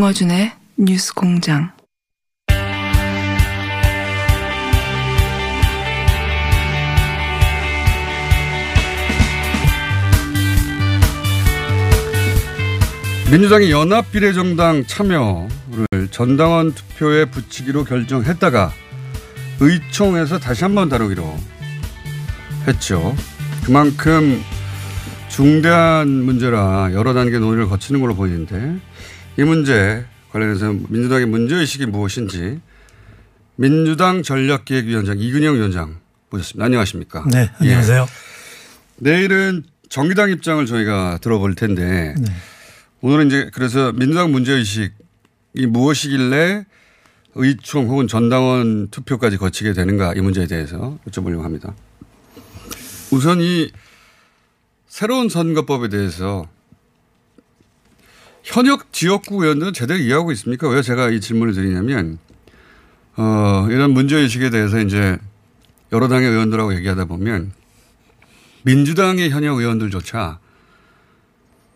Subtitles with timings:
[0.00, 1.72] 김어준의 뉴스 공장.
[13.30, 18.72] 민주당이 연합 비례정당 참여를 전당원 투표에 붙이기로 결정했다가
[19.60, 21.36] 의총에서 다시 한번 다루기로
[22.66, 23.14] 했죠.
[23.66, 24.40] 그만큼
[25.28, 28.80] 중대한 문제라 여러 단계 논의를 거치는 걸로 보이는데
[29.38, 32.60] 이 문제 관련해서 민주당의 문제의식이 무엇인지
[33.56, 35.98] 민주당 전략기획위원장 이근영 위원장
[36.30, 36.64] 모셨습니다.
[36.64, 37.24] 안녕하십니까?
[37.30, 38.02] 네, 안녕하세요.
[38.02, 38.06] 예.
[38.96, 42.32] 내일은 정의당 입장을 저희가 들어볼 텐데 네.
[43.00, 44.90] 오늘은 이제 그래서 민주당 문제의식이
[45.68, 46.64] 무엇이길래
[47.34, 51.74] 의총 혹은 전당원 투표까지 거치게 되는가 이 문제에 대해서 여쭤보려고 합니다.
[53.10, 53.70] 우선 이
[54.86, 56.46] 새로운 선거법에 대해서
[58.50, 60.68] 현역 지역구 의원들은 제대로 이해하고 있습니까?
[60.68, 62.18] 왜 제가 이 질문을 드리냐면,
[63.16, 65.18] 어, 이런 문제의식에 대해서 이제
[65.92, 67.52] 여러 당의 의원들하고 얘기하다 보면
[68.62, 70.38] 민주당의 현역 의원들조차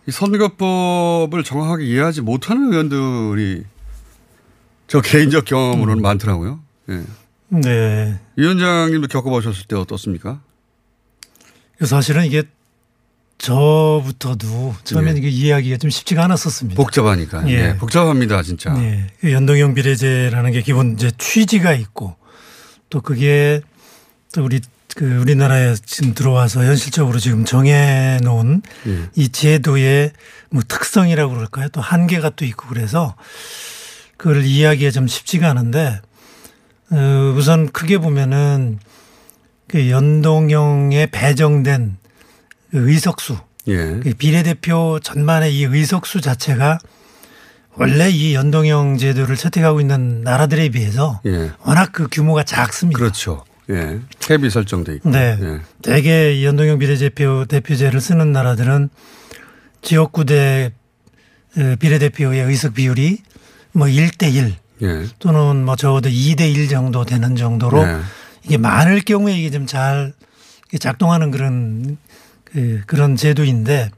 [0.06, 3.64] 이 선거법을 정확하게 이해하지 못하는 의원들이
[4.86, 6.02] 저 개인적 경험으로는 음.
[6.02, 6.60] 많더라고요.
[6.90, 7.02] 예.
[7.48, 8.20] 네.
[8.36, 10.40] 위원장님도 겪어보셨을 때 어떻습니까?
[11.80, 12.44] 사실은 이게
[13.38, 15.28] 저부터도 처음에는 네.
[15.28, 16.76] 이해하기가 좀 쉽지가 않았었습니다.
[16.76, 17.48] 복잡하니까.
[17.48, 17.56] 예.
[17.56, 17.76] 네.
[17.76, 18.72] 복잡합니다, 진짜.
[18.72, 19.06] 네.
[19.20, 22.16] 그 연동형 비례제라는 게 기본 이제 취지가 있고
[22.88, 23.60] 또 그게
[24.32, 24.60] 또 우리
[24.94, 29.08] 그 우리나라에 지금 들어와서 현실적으로 지금 정해놓은 예.
[29.16, 30.12] 이 제도의
[30.50, 31.68] 뭐 특성이라고 그럴까요?
[31.70, 33.16] 또 한계가 또 있고 그래서
[34.16, 36.00] 그걸 이해하기가 좀 쉽지가 않은데
[36.90, 38.78] 어, 우선 크게 보면은
[39.66, 42.03] 그 연동형에 배정된 그
[42.74, 44.00] 의석수 예.
[44.02, 46.78] 그 비례대표 전반의 이 의석수 자체가
[47.76, 51.50] 원래 이 연동형 제도를 채택하고 있는 나라들에 비해서 예.
[51.64, 52.98] 워낙 그 규모가 작습니다.
[52.98, 53.44] 그렇죠.
[53.70, 53.98] 예.
[54.20, 55.10] 캡이 설정돼 있고.
[55.10, 55.38] 네.
[55.40, 55.60] 예.
[55.82, 58.90] 대개 연동형 비례대표 대표제를 쓰는 나라들은
[59.82, 60.72] 지역구대
[61.56, 63.18] 어, 비례대표의 의석 비율이
[63.72, 65.06] 뭐 1대 1 예.
[65.18, 68.00] 또는 뭐 적어도 2대 1 정도 되는 정도로 예.
[68.44, 70.12] 이게 많을 경우에 이게 좀 잘
[70.80, 71.96] 작동하는 그런
[72.54, 73.90] 그 그런 제도인데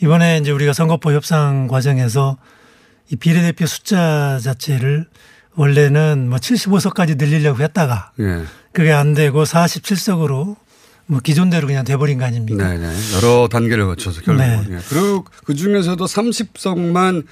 [0.00, 2.38] 이번에 이제 우리가 선거법 협상 과정에서
[3.10, 5.06] 이 비례대표 숫자 자체를
[5.56, 8.44] 원래는 뭐 75석까지 늘리려고 했다가 예.
[8.72, 10.56] 그게 안 되고 47석으로
[11.06, 12.68] 뭐 기존대로 그냥 돼버린 거 아닙니까?
[12.68, 12.86] 네네.
[12.86, 13.16] 네.
[13.16, 14.40] 여러 단계를 거쳐서 결국.
[14.40, 14.64] 네.
[14.70, 14.78] 예.
[14.88, 17.26] 그리고 그 중에서도 30석만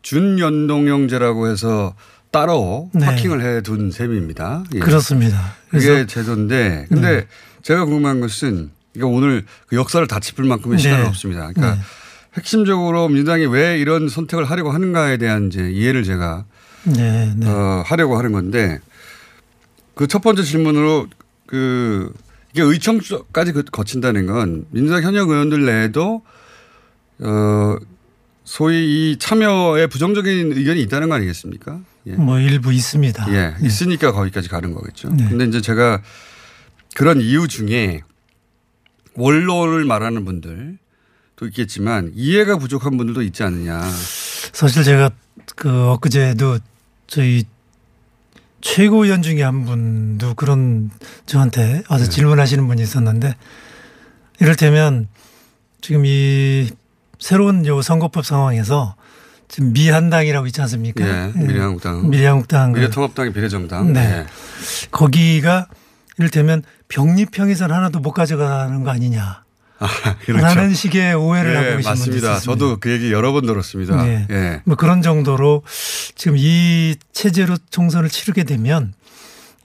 [0.00, 1.94] 준연동형제라고 해서
[2.30, 3.04] 따로 네.
[3.04, 4.64] 파킹을 해둔 셈입니다.
[4.74, 4.78] 예.
[4.78, 5.54] 그렇습니다.
[5.68, 7.26] 그게 제도인데 근데 네.
[7.62, 10.82] 제가 궁금한 것은 이거 오늘 그 역사를 다 짚을 만큼의 네.
[10.82, 11.50] 시간은 없습니다.
[11.52, 11.80] 그러니까 네.
[12.36, 16.44] 핵심적으로 민주당이 왜 이런 선택을 하려고 하는가에 대한 이제 이해를 제가
[16.84, 17.46] 네, 네.
[17.48, 18.80] 어, 하려고 하는 건데
[19.94, 21.08] 그 첫 번째 질문으로
[21.46, 22.12] 그
[22.52, 26.22] 이게 의청까지 그 거친다는 건 민주당 현역 의원들 내에도
[27.20, 27.76] 어
[28.44, 31.80] 소위 이 참여에 부정적인 의견이 있다는 거 아니겠습니까?
[32.06, 32.12] 예.
[32.12, 33.26] 뭐 일부 있습니다.
[33.30, 33.54] 예.
[33.60, 33.66] 네.
[33.66, 35.10] 있으니까 거기까지 가는 거겠죠.
[35.10, 35.28] 네.
[35.28, 36.00] 근데 이제 제가
[36.94, 38.02] 그런 이유 중에
[39.18, 43.80] 원론을 말하는 분들도 있겠지만 이해가 부족한 분들도 있지 않느냐.
[44.52, 45.10] 사실 제가
[45.56, 46.58] 그 엊그제도
[47.06, 47.44] 저희
[48.60, 50.90] 최고위원 중에 한 분도 그런
[51.26, 52.10] 저한테 와서 네.
[52.10, 53.34] 질문하시는 분이 있었는데
[54.40, 55.08] 이를테면
[55.80, 56.68] 지금 이
[57.18, 58.96] 새로운 요 선거법 상황에서
[59.48, 61.04] 지금 미한당이라고 있지 않습니까?
[61.04, 62.10] 네, 미래한국당.
[62.10, 62.72] 미래한국당.
[62.72, 63.92] 미래통합당이 비례정당.
[63.92, 64.08] 네.
[64.08, 64.26] 네.
[64.90, 65.68] 거기가
[66.18, 69.42] 이를테면 병립형에선 하나도 못 가져가는 거 아니냐.
[69.80, 69.86] 아,
[70.24, 70.44] 그렇죠.
[70.44, 72.28] 라는 식의 오해를 네, 하고 계신 맞습니다.
[72.38, 74.02] 분도 저도 그 얘기 여러 번 들었습니다.
[74.02, 74.26] 네.
[74.28, 74.60] 네.
[74.64, 75.62] 뭐 그런 정도로
[76.16, 78.92] 지금 이 체제로 총선을 치르게 되면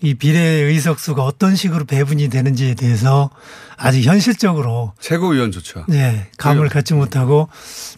[0.02, 3.32] 이 비례 의석수가 어떤 식으로 배분이 되는지에 대해서
[3.78, 7.48] 아직 현실적으로 최고위원 조차 네 감을 갖지 못하고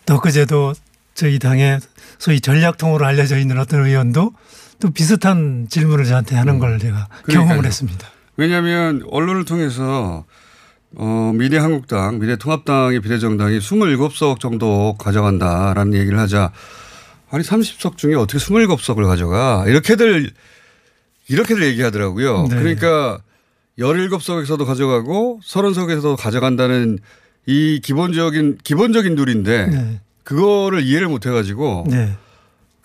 [0.05, 0.73] 또 그제도
[1.15, 1.79] 저희 당의
[2.19, 4.31] 소위 전략통으로 알려져 있는 어떤 의원도
[4.79, 7.63] 또 비슷한 질문을 저한테 하는 걸 제가 경험을 그러니까요.
[7.67, 8.07] 했습니다.
[8.37, 10.25] 왜냐하면 언론을 통해서
[10.97, 16.51] 어, 미래한국당, 미래통합당의 비례정당이 27석 정도 가져간다라는 얘기를 하자
[17.29, 20.31] 아니 30석 중에 어떻게 27석을 가져가 이렇게들
[21.27, 22.47] 이렇게들 얘기하더라고요.
[22.49, 22.55] 네.
[22.55, 23.19] 그러니까
[23.79, 26.99] 17석에서도 가져가고 30석에서도 가져간다는
[27.45, 30.01] 이 기본적인 기본적인 룰인데 네.
[30.23, 32.15] 그거를 이해를 못 해가지고 네.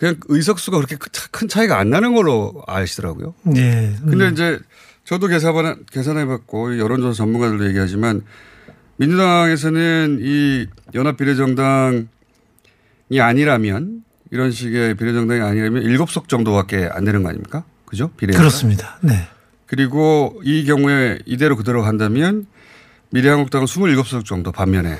[0.00, 3.34] 그냥 의석수가 그렇게 큰 차- 차이가 안 나는 걸로 아시더라고요.
[3.42, 3.94] 네.
[4.02, 4.58] 근데 이제
[5.04, 8.22] 저도 계산, 계산해 봤고 여론조사 전문가들도 얘기하지만
[8.96, 12.06] 민주당에서는 이 연합 비례정당이
[13.20, 17.64] 아니라면 이런 식의 비례정당이 아니라면 일곱 석 정도밖에 안 되는 거 아닙니까?
[17.84, 18.10] 그죠?
[18.16, 18.32] 비례.
[18.32, 18.98] 그렇습니다.
[19.02, 19.28] 네.
[19.66, 22.46] 그리고 이 경우에 이대로 그대로 간다면
[23.10, 24.96] 미래한국당은 27석 정도 반면에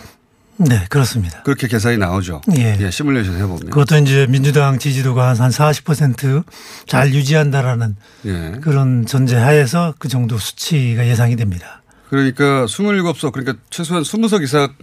[0.69, 0.85] 네.
[0.91, 1.43] 그렇습니다.
[1.43, 2.43] 그렇게 계산이 나오죠.
[2.57, 2.91] 예.
[2.91, 3.71] 시뮬레이션 해보면.
[3.71, 7.97] 그것도 이제 민주당 지지도가 한 40%잘 유지한다라는
[8.27, 8.59] 예.
[8.61, 11.83] 그런 전제 하에서 그 정도 수치가 예상이 됩니다.
[12.11, 14.75] 그러니까 27석 그러니까 최소한 20석 이상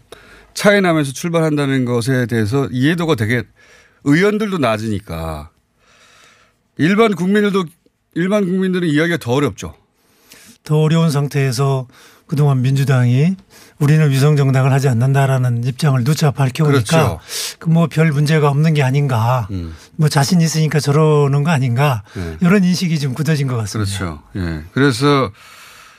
[0.53, 3.44] 차이 나면서 출발한다는 것에 대해서 이해도가 되게
[4.03, 5.51] 의원들도 낮으니까
[6.77, 7.65] 일반 국민들도
[8.15, 9.75] 일반 국민들은 이해하기가 더 어렵죠.
[10.63, 11.88] 더 어려운 상태에서
[12.25, 13.35] 그동안 민주당이
[13.79, 17.19] 우리는 위성 정당을 하지 않는다라는 입장을 누차 밝혀오니까 그렇죠.
[17.59, 19.75] 그뭐별 문제가 없는 게 아닌가 음.
[19.95, 22.38] 뭐 자신 있으니까 저러는 거 아닌가 네.
[22.41, 23.91] 이런 인식이 좀 굳어진 것 같습니다.
[23.97, 24.24] 그렇죠.
[24.35, 24.63] 예.
[24.71, 25.31] 그래서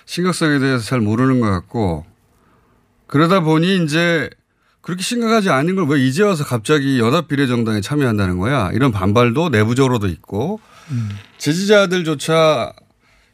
[0.06, 2.04] 심각성에 대해서 잘 모르는 것 같고
[3.06, 4.28] 그러다 보니 이제
[4.81, 8.70] 그렇게 심각하지 않은 걸 왜 이제 와서 갑자기 연합 비례정당에 참여한다는 거야.
[8.72, 10.60] 이런 반발도 내부적으로도 있고
[11.38, 12.72] 지지자들조차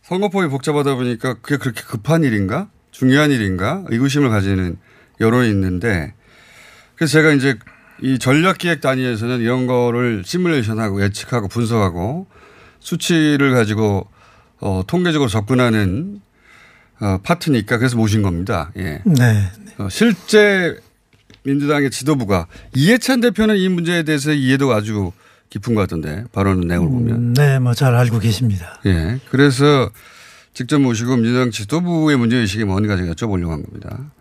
[0.03, 2.69] 선거법이 복잡하다 보니까 그게 그렇게 급한 일인가?
[2.95, 3.83] 중요한 일인가?
[3.89, 4.77] 의구심을 가지는
[5.21, 6.15] 여론이 있는데
[6.95, 7.57] 그래서 제가 이제
[8.01, 12.27] 이 전략기획 단위에서는 이런 거를 시뮬레이션하고 예측하고 분석하고
[12.79, 14.07] 수치를 가지고
[14.61, 16.21] 어, 통계적으로 접근하는
[17.01, 18.71] 어, 파트니까 그래서 모신 겁니다.
[18.77, 19.01] 예.
[19.05, 19.51] 네.
[19.79, 20.79] 어, 실제
[21.43, 25.11] 민주당의 지도부가 이해찬 대표는 이 문제에 대해서 이해도가 아주
[25.51, 27.35] 깊은 것 같던데 발언 내용을 보면.
[27.35, 28.81] 네, 뭐 잘 알고 계십니다.
[28.87, 29.19] 예.
[29.31, 29.91] 그래서
[30.55, 34.13] 직접 모시고 민주당 지도부의 문제의식이 뭔가 제가 여쭤보려고 한 겁니다.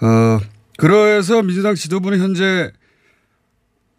[0.00, 0.40] 어,
[0.78, 2.72] 그래서 민주당 지도부는 현재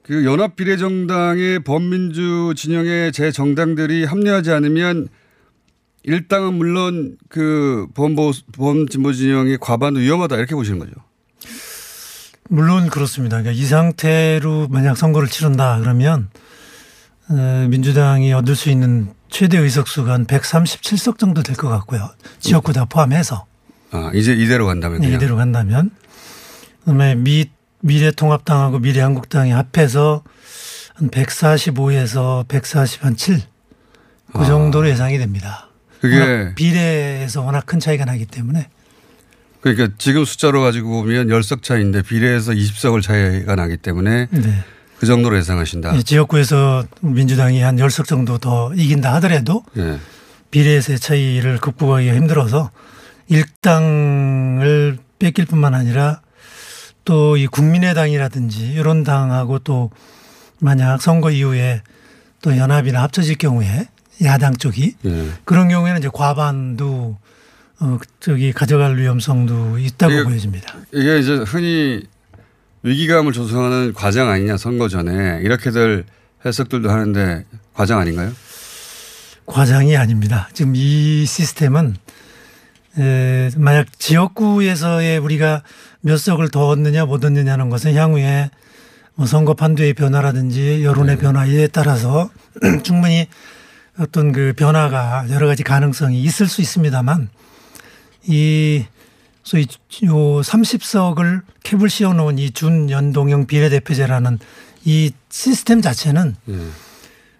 [0.01, 5.07] 그 연합 비례정당의 범민주 진영의 제 정당들이 합류하지 않으면
[6.03, 10.91] 일당은 물론 그 범보, 범진보 진영의 과반도 위험하다 이렇게 보시는 거죠.
[12.49, 13.41] 물론 그렇습니다.
[13.41, 16.29] 그러니까 이 상태로 만약 선거를 치른다 그러면
[17.29, 22.09] 어, 민주당이 얻을 수 있는 최대 의석수가 한 137석 정도 될 것 같고요.
[22.39, 23.45] 지역구 다 포함해서
[23.91, 25.11] 아, 이제 이대로 간다면 네.
[25.13, 25.89] 이대로 간다면
[26.81, 27.49] 그다음에 미
[27.81, 30.23] 미래통합당하고 미래한국당이 합해서
[30.93, 33.41] 한 145에서 147.
[34.33, 34.45] 그 아.
[34.45, 35.67] 정도로 예상이 됩니다.
[35.99, 38.69] 그게 비례에서 워낙 큰 차이가 나기 때문에
[39.61, 44.63] 그러니까 지금 숫자로 가지고 보면 10석 차이인데 비례해서 20석을 차이가 나기 때문에 네.
[44.99, 45.95] 그 정도로 예상하신다.
[45.95, 49.99] 이 지역구에서 민주당이 한 10석 정도 더 이긴다 하더라도 예.
[50.51, 52.71] 비례에서의 차이를 극복하기가 힘들어서
[53.27, 56.21] 일당을 뺏길 뿐만 아니라
[57.05, 59.91] 또 이 국민의당이라든지 이런 당하고 또
[60.59, 61.81] 만약 선거 이후에
[62.41, 63.87] 또 연합이나 합쳐질 경우에
[64.23, 65.25] 야당 쪽이 예.
[65.43, 67.17] 그런 경우에는 이제 과반도
[67.81, 70.75] 어 저기 가져갈 위험성도 있다고 이게- 보여집니다.
[70.93, 72.03] 이게 이제 흔히
[72.83, 76.05] 위기감을 조성하는 과정 아니냐 선거 전에 이렇게들
[76.45, 78.31] 해석들도 하는데 과정 아닌가요?
[79.45, 80.49] 과장이 아닙니다.
[80.53, 81.95] 지금 이 시스템은
[82.99, 85.63] 에, 만약 지역구에서의 우리가
[86.01, 88.51] 몇 석을 더 얻느냐 못 얻느냐는 것은 향후에
[89.15, 92.29] 뭐 선거 판도의 변화라든지 여론의 변화에 따라서
[92.83, 93.27] 충분히
[93.97, 97.29] 어떤 그 변화가 여러 가지 가능성이 있을 수 있습니다만
[98.25, 98.85] 이
[99.43, 99.63] 소위
[100.05, 104.39] 요 30석을 캡을 씌워 놓은 이 준연동형 비례대표제라는
[104.85, 106.67] 이 시스템 자체는 예.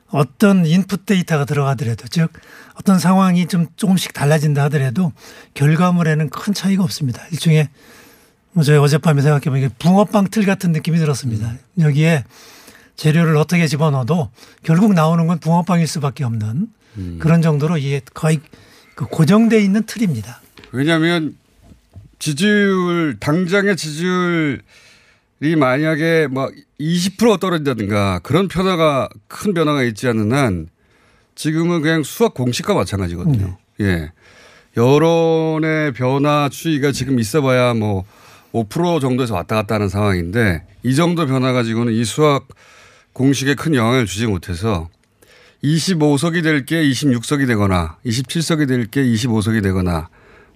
[0.08, 2.32] 어떤 인풋 데이터가 들어가더라도 즉
[2.76, 5.12] 어떤 상황이 좀 조금씩 달라진다 하더라도
[5.54, 7.26] 결과물에는 큰 차이가 없습니다.
[7.32, 7.70] 일종의
[8.52, 11.56] 뭐 저희 어젯밤에 생각해 보니까 붕어빵 틀 같은 느낌이 들었습니다.
[11.80, 12.24] 여기에
[12.96, 14.30] 재료를 어떻게 집어넣어도
[14.62, 16.68] 결국 나오는 건 붕어빵일 수밖에 없는
[17.18, 18.40] 그런 정도로 이게 거의
[18.94, 20.42] 그 고정돼 있는 틀입니다.
[20.72, 21.36] 왜냐하면
[22.34, 24.62] 지지율 당장의 지지율이
[25.58, 26.50] 만약에 뭐
[26.80, 30.68] 20% 떨어진다든가 그런 변화가 큰 변화가 있지 않는 한
[31.36, 33.58] 지금은 그냥 수학 공식과 마찬가지거든요.
[33.82, 34.14] 예.
[34.78, 38.06] 여론의 변화 추이가 지금 있어봐야 뭐
[38.54, 42.48] 5% 정도에서 왔다 갔다 하는 상황인데 이 정도 변화 가지고는 이 수학
[43.12, 44.88] 공식에 큰 영향을 주지 못해서
[45.62, 50.08] 25석이 될 게 26석이 되거나 27석이 될 게 25석이 되거나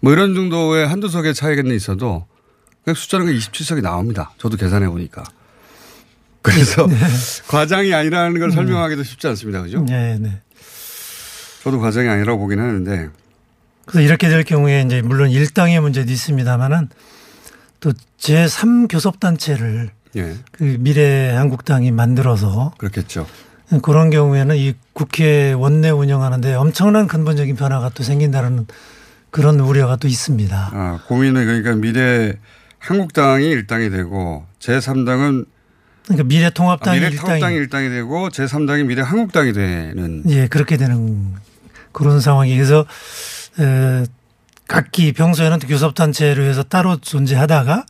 [0.02, 2.26] 뭐 이런 정도의 한두 석의 차이는 있어도
[2.88, 4.32] 숫자는 27석이 나옵니다.
[4.38, 5.24] 저도 계산해 보니까.
[6.42, 6.88] 그래서
[7.50, 9.62] 과장이 아니라는 걸 설명하기도 쉽지 않습니다.
[9.62, 9.84] 그죠?
[9.84, 10.42] 네, 네.
[11.64, 13.10] 저도 과장이 아니라고 보긴 하는데
[13.86, 16.90] 그래서 이렇게 될 경우에 이제 물론 일당의 문제도 있습니다만은
[17.80, 20.36] 또 제3 교섭단체를 예.
[20.52, 23.28] 그 미래 한국당이 만들어서 그렇겠죠.
[23.82, 28.66] 그런 경우에는 이 국회 원내 운영하는데 엄청난 근본적인 변화가 또 생긴다는
[29.38, 30.70] 그런 우려가 또 있습니다.
[30.74, 32.34] 아, 고민은 그러니까 미래
[32.80, 35.46] 한국당이 일당이 되고 제3당은
[36.06, 40.76] 그러니까 미래 아, 통합당이 미래 일당이 통합당이 일당이 되고 제3당이 미래 한국당이 되는 예 그렇게
[40.78, 41.36] 되는
[41.92, 42.84] 그런 상황이 그래서
[43.60, 44.06] 에,
[44.68, 47.86] 각기 평소에는 교섭단체로 해서 따로 존재하다가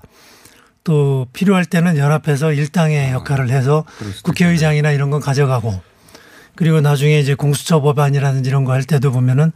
[0.83, 5.79] 또 필요할 때는 연합해서 일당의 역할을 해서 아, 국회의장이나 이런 건 가져가고
[6.55, 9.53] 그리고 나중에 이제 공수처 법안이라든지 이런 거 할 때도 보면은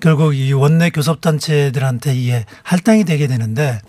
[0.00, 3.80] 결국 이 원내 교섭단체들한테 이게 할당이 되게 되는데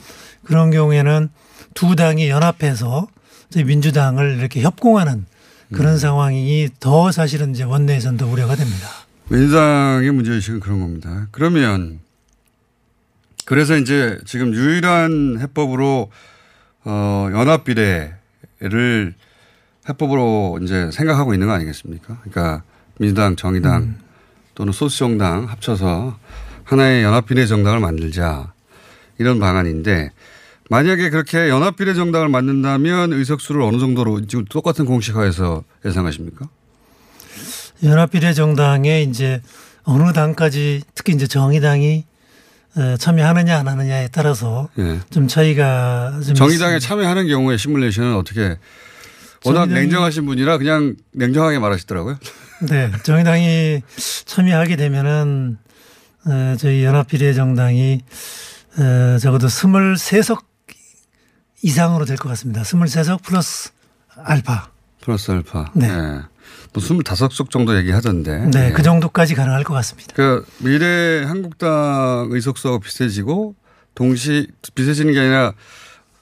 [0.43, 1.29] 그런 경우에는
[1.73, 3.07] 두 당이 연합해서
[3.55, 5.25] 민주당을 이렇게 협공하는
[5.73, 5.97] 그런 음.
[5.97, 8.87] 상황이 더 사실은 이제 원내에서는 더 우려가 됩니다.
[9.29, 11.27] 민주당의 문제의식은 그런 겁니다.
[11.31, 11.99] 그러면
[13.45, 16.09] 그래서 이제 지금 유일한 해법으로
[16.85, 19.13] 어, 연합비례를
[19.89, 22.19] 해법으로 이제 생각하고 있는 거 아니겠습니까?
[22.21, 22.63] 그러니까
[22.99, 23.95] 민주당, 정의당
[24.57, 26.17] 또는 소수 정당 합쳐서
[26.63, 28.53] 하나의 연합비례 정당을 만들자
[29.19, 30.09] 이런 방안인데
[30.71, 36.49] 만약에 그렇게 연합비례 정당을 만든다면 의석수를 어느 정도로 지금 똑같은 공식화해서 예상하십니까?
[37.83, 39.43] 연합비례 정당에 이제
[39.83, 42.05] 어느 당까지 특히 이제 정의당이
[42.77, 44.99] 어, 참여하느냐 안 하느냐에 따라서 예.
[45.11, 46.79] 좀 차이가 좀 정의당에 있습니다.
[46.79, 48.57] 참여하는 경우에 시뮬레이션은 어떻게
[49.45, 52.17] 워낙 냉정하신 분이라 그냥 냉정하게 말하시더라고요.
[52.61, 53.81] 네, 정의당이
[54.25, 55.57] 참여하게 되면은
[56.25, 58.01] 어, 저희 연합비례정당이
[58.79, 60.43] 어, 적어도 23석
[61.63, 62.61] 이상으로 될 것 같습니다.
[62.63, 63.69] 23석 플러스
[64.15, 64.69] 알파.
[65.01, 65.71] 플러스 알파.
[65.73, 65.87] 네.
[65.87, 65.91] 예.
[66.73, 68.49] 뭐 25석 정도 얘기하던데.
[68.51, 68.71] 네, 예.
[68.71, 70.13] 그 정도까지 가능할 것 같습니다.
[70.15, 73.55] 그 미래 한국당 의석수가 비슷해지고
[73.95, 75.53] 동시 비슷해지는 게 아니라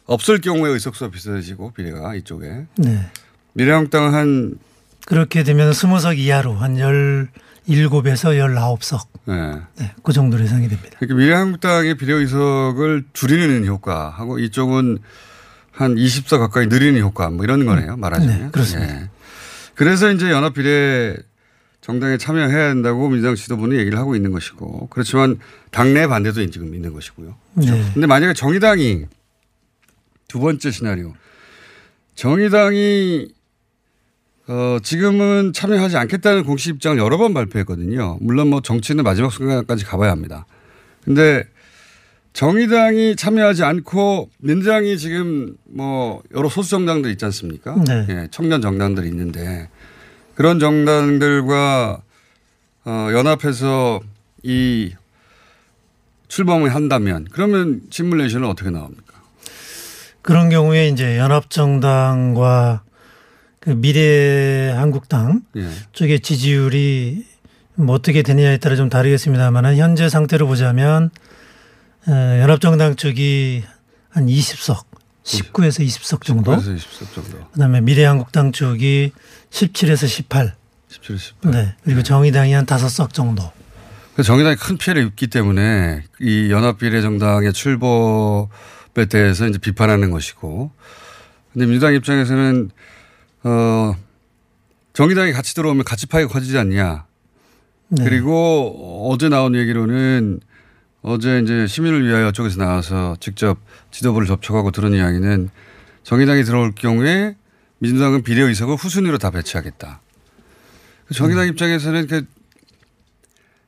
[0.05, 3.09] 없을 경우에 의석수가 비슷해지고 비례가 이쪽에 네.
[3.53, 4.55] 미래 한국당은 한
[5.05, 9.07] 그렇게 되면 20석 이하로 한 17에서 19석.
[9.29, 9.61] 예.
[9.79, 10.97] 네, 그 정도로 예상이 됩니다.
[10.99, 14.99] 그러니까 미래한국당의 비례 의석을 줄이는 효과하고 이쪽은
[15.71, 17.97] 한 20석 가까이 늘리는 효과 뭐 이런 거네요.
[17.97, 18.39] 말하자면.
[18.39, 19.01] 네, 그렇습니다.
[19.01, 19.09] 예.
[19.75, 21.15] 그래서 이제 연합 비례
[21.81, 25.37] 정당에 참여해야 한다고 민주당 지도부는 얘기를 하고 있는 것이고 그렇지만
[25.69, 27.35] 당내 반대도 지금 있는 것이고요.
[27.55, 27.91] 네.
[27.93, 29.05] 근데 만약에 정의당이
[30.27, 31.13] 두 번째 시나리오
[32.15, 33.27] 정의당이
[34.47, 38.17] 어 지금은 참여하지 않겠다는 공식 입장을 여러 번 발표했거든요.
[38.21, 40.45] 물론 뭐 정치는 마지막 순간까지 가봐야 합니다.
[41.03, 41.43] 근데
[42.33, 47.75] 정의당이 참여하지 않고 민주당이 지금 뭐 여러 소수 정당들 있지 않습니까?
[47.87, 48.05] 네.
[48.09, 49.69] 예, 청년 정당들이 있는데
[50.35, 52.01] 그런 정당들과
[52.85, 54.01] 어, 연합해서
[54.43, 54.93] 이
[56.27, 59.13] 출범을 한다면 그러면 시뮬레이션은 어떻게 나옵니까?
[60.21, 62.83] 그런 경우에 이제 연합정당과
[63.65, 65.67] 그 미래 한국당 예.
[65.91, 67.25] 쪽의 지지율이
[67.73, 71.09] 뭐 어떻게 되느냐에 따라 좀 다르겠습니다만 현재 상태로 보자면
[72.07, 73.63] 어, 연합정당 쪽이
[74.11, 74.85] 한 20석,
[75.23, 76.51] 19에서 20석 정도.
[76.51, 77.49] 그래서 20석 정도.
[77.53, 79.11] 그다음에 미래한국당 쪽이
[79.49, 80.53] 17에서 18.
[80.87, 81.51] 17, 18.
[81.51, 81.75] 네.
[81.83, 83.51] 그리고 정의당이 한 5석 정도.
[84.13, 88.47] 그래서 정의당이 큰 피해를 입기 때문에 이 연합비례정당의 출범에
[89.09, 90.71] 대해서 이제 비판하는 것이고
[91.51, 92.69] 근데 민주당 입장에서는
[93.45, 93.95] 어
[94.93, 97.05] 정의당이 같이 들어오면 같이 파이가 커지지 않냐.
[97.89, 98.03] 네.
[98.03, 100.39] 그리고 어제 나온 얘기로는
[101.03, 103.59] 어제 이제 시민을 위하여 쪽에서 나와서 직접
[103.91, 105.49] 지도부를 접촉하고 들은 이야기는
[106.03, 107.35] 정의당이 들어올 경우에
[107.77, 110.01] 민주당은 비례 의석을 후순위로 다 배치하겠다.
[111.13, 112.25] 정의당 입장에서는 그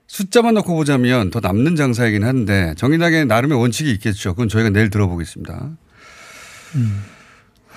[0.07, 4.31] 숫자만 놓고 보자면 더 남는 장사이긴 한데 정의당의 나름의 원칙이 있겠죠.
[4.33, 5.69] 그건 저희가 내일 들어보겠습니다.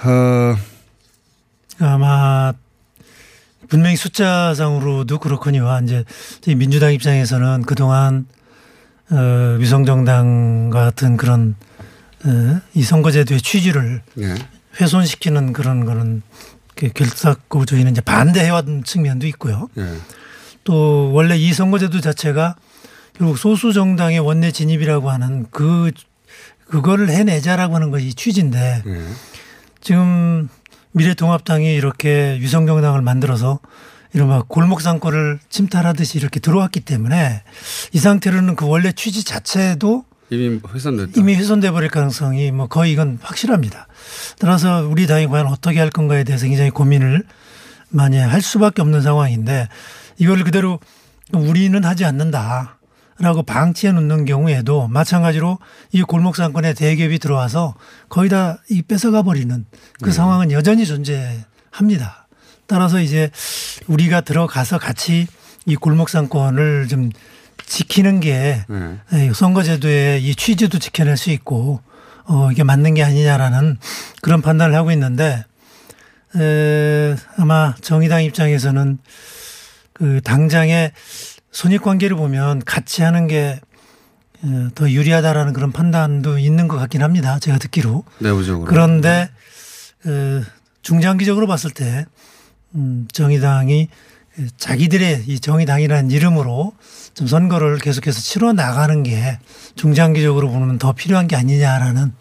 [0.05, 0.57] 어,
[1.81, 2.53] 아마
[3.69, 6.05] 분명히 숫자상으로도 그렇거니와 이제
[6.57, 8.27] 민주당 입장에서는 그동안
[9.11, 11.57] 어, 위성정당 같은 그런
[12.25, 14.35] 어, 이 선거제도의 취지를 예.
[14.81, 16.23] 훼손시키는 그런 거는
[16.77, 19.69] 이렇게 결사고 저희는 이제 반대해왔던 측면도 있고요.
[19.79, 19.97] 예.
[20.65, 22.57] 또 원래 이 선거제도 자체가
[23.17, 25.91] 결국 소수 정당의 원내 진입이라고 하는 그,
[26.67, 29.05] 그거를 해내자라고 하는 것이 취지인데 예.
[29.81, 30.49] 지금
[30.93, 33.61] 미래통합당이 이렇게 유성정당을 만들어서
[34.13, 37.43] 이른바 골목상권을 침탈하듯이 이렇게 들어왔기 때문에
[37.93, 41.13] 이 상태로는 그 원래 취지 자체도 이미 훼손됐다.
[41.17, 43.89] 이미 훼손돼 버릴 가능성이 뭐 거의 이건 확실합니다.
[44.39, 47.25] 따라서 우리 당이 과연 어떻게 할 건가에 대해서 굉장히 고민을
[47.89, 49.69] 많이 할 수밖에 없는 상황인데
[50.19, 50.79] 이걸 그대로
[51.33, 52.80] 우리는 하지 않는다.
[53.21, 55.59] 라고 방치해 놓는 경우에도 마찬가지로
[55.93, 57.75] 이 골목 상권에 대기업이 들어와서
[58.09, 59.67] 거의 다 이 뺏어가 버리는
[60.01, 62.27] 그 상황은 여전히 존재합니다.
[62.67, 63.31] 따라서 이제
[63.89, 65.27] 우리가 들어가서 같이
[65.67, 67.11] 이 골목 상권을 좀
[67.67, 68.99] 지키는 게 네.
[69.13, 71.81] 예, 선거제도의 이 취지도 지켜낼 수 있고
[72.25, 73.79] 어 이게 맞는 게 아니냐라는
[74.23, 75.45] 그런 판단을 하고 있는데
[76.37, 78.99] 에, 아마 정의당 입장에서는
[79.93, 80.93] 그 당장의
[81.53, 83.61] 손익 관계를 보면 같이 하는 게
[84.75, 87.39] 더 유리하다라는 그런 판단도 있는 것 같긴 합니다.
[87.39, 88.05] 제가 듣기로.
[88.19, 88.67] 내부적으로.
[88.67, 89.29] 그런데
[90.07, 90.43] 어,
[90.83, 92.07] 중장기적으로 봤을 때
[92.75, 93.89] 음, 정의당이
[94.57, 96.73] 자기들의 이 정의당이라는 이름으로
[97.13, 99.39] 좀 선거를 계속해서 치러 나가는 게
[99.75, 102.15] 중장기적으로 보면 더 필요한 게 아니냐라는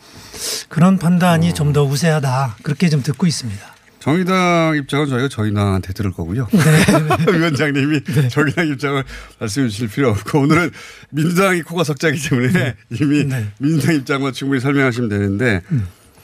[0.67, 3.68] 그런 판단이 좀더 우세하다 그렇게 좀 듣고 있습니다.
[3.99, 6.47] 정의당 입장은 저희가 정의당한테 들을 거고요.
[6.51, 7.31] 네.
[7.37, 9.03] 위원장님이 정의당 입장을
[9.39, 10.71] 말씀해 주실 필요 없고 오늘은
[11.11, 13.51] 민주당이 코가 석자기 때문에 이미 네.
[13.59, 15.61] 민주당 입장만 충분히 설명하시면 되는데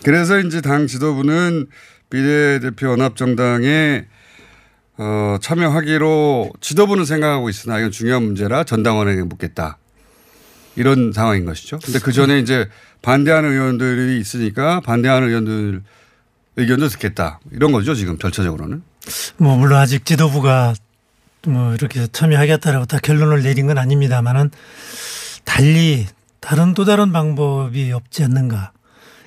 [0.04, 1.68] 그래서 이제 당 지도부는
[2.10, 4.06] 비례대표 연합정당에
[4.98, 9.78] 어, 참여하기로 지도부는 생각하고 있으나 이건 중요한 문제라 전당원에게 묻겠다.
[10.78, 11.80] 이런 상황인 것이죠.
[11.84, 12.70] 근데 그 전에 이제
[13.02, 15.82] 반대하는 의원들이 있으니까 반대하는 의원들
[16.58, 17.40] 의견도 듣겠다.
[17.52, 17.96] 이런 거죠.
[17.96, 18.82] 지금 절차적으로는.
[19.38, 20.74] 뭐 물론 아직 지도부가
[21.48, 24.50] 뭐 이렇게 참여하겠다라고 다 결론을 내린 건 아닙니다만은
[25.44, 26.08] 달리
[26.40, 28.72] 다른 또 다른 방법이 없지 않는가.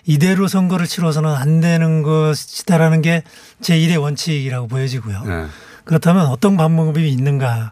[0.05, 3.23] 이대로 선거를 치러서는 안 되는 것이다라는 게
[3.61, 5.23] 제 1의 원칙이라고 보여지고요.
[5.25, 5.47] 네.
[5.85, 7.71] 그렇다면 어떤 방법이 있는가를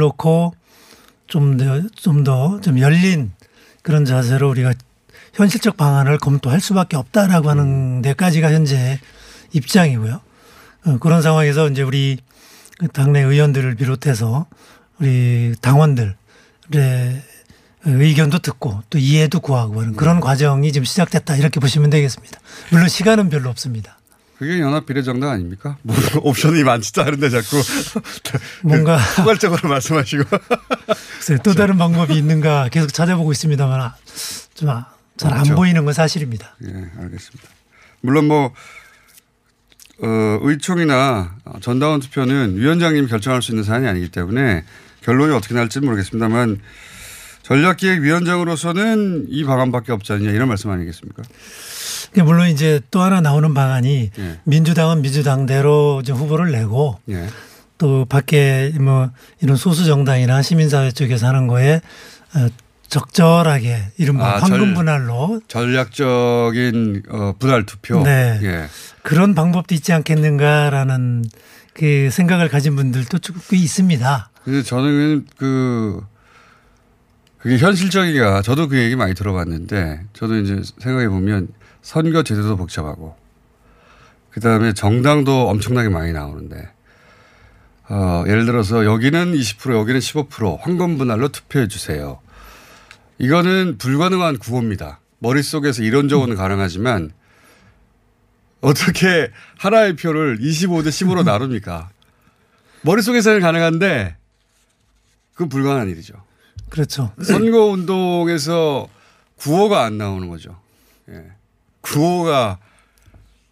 [0.00, 0.54] 놓고
[1.26, 3.32] 좀 더, 좀더좀 열린
[3.82, 4.74] 그런 자세로 우리가
[5.40, 9.00] 현실적 방안을 검토할 수밖에 없다라고 하는 데까지가 현재
[9.52, 10.20] 입장이고요.
[10.84, 12.18] 어, 그런 상황에서 이제 우리
[12.78, 14.46] 그 당내 의원들을 비롯해서
[14.98, 16.14] 우리 당원들의
[17.84, 22.38] 의견도 듣고 또 이해도 구하고 하는 그런 과정이 지금 시작됐다 이렇게 보시면 되겠습니다.
[22.70, 23.98] 물론 시간은 별로 없습니다.
[24.38, 25.78] 그게 연합 비례정당 아닙니까?
[25.82, 27.62] 뭐 옵션이 많지도 않은데 자꾸
[28.62, 30.24] 뭔가 포괄적으로 말씀하시고
[31.18, 33.92] 글쎄요, 또 다른 방법이 있는가 계속 찾아보고 있습니다만
[34.54, 34.68] 좀
[35.20, 35.54] 잘안 없죠.
[35.54, 36.56] 보이는 건 사실입니다.
[36.64, 37.48] 예, 알겠습니다.
[38.00, 38.52] 물론 뭐
[40.02, 44.64] 어, 의총이나 전당원 투표는 위원장님이 결정할 수 있는 사안이 아니기 때문에
[45.02, 46.60] 결론이 어떻게 날지 모르겠습니다만
[47.42, 51.22] 전략기획위원장으로서는 이 방안밖에 없지 않느냐 이런 말씀 아니겠습니까?
[52.12, 54.40] 그러니까 물론 이제 또 하나 나오는 방안이 예.
[54.44, 57.26] 민주당은 민주당대로 이제 후보를 내고 예.
[57.78, 61.80] 또 밖에 뭐 이런 소수 정당이나 시민사회 쪽에서 하는 거에
[62.34, 62.48] 어,
[62.90, 68.02] 적절하게 이른바 아, 황금 절- 분할로 전략적인 어, 분할 투표.
[68.02, 68.38] 네.
[68.42, 68.66] 예.
[69.02, 71.24] 그런 방법도 있지 않겠는가라는
[71.72, 74.30] 그 생각을 가진 분들도 꽤 있습니다.
[74.44, 76.04] 근데 저는 그
[77.38, 81.48] 그게 현실적이가 저도 그 얘기 많이 들어봤는데 저도 이제 생각해 보면
[81.80, 83.16] 선거 제도도 복잡하고
[84.30, 86.68] 그 다음에 정당도 엄청나게 많이 나오는데
[87.88, 92.20] 어, 예를 들어서 여기는 20% 여기는 15% 황금 분할로 투표해 주세요.
[93.20, 94.98] 이거는 불가능한 구호입니다.
[95.18, 97.12] 머릿속에서 이론적으로는 가능하지만
[98.62, 101.90] 어떻게 하나의 표를 25대 15로 나눕니까?
[102.82, 104.16] 머릿속에서는 가능한데
[105.34, 106.14] 그건 불가능한 일이죠.
[106.70, 107.12] 그렇죠.
[107.22, 108.88] 선거 운동에서
[109.36, 110.58] 구호가 안 나오는 거죠.
[111.10, 111.22] 예.
[111.82, 112.58] 구호가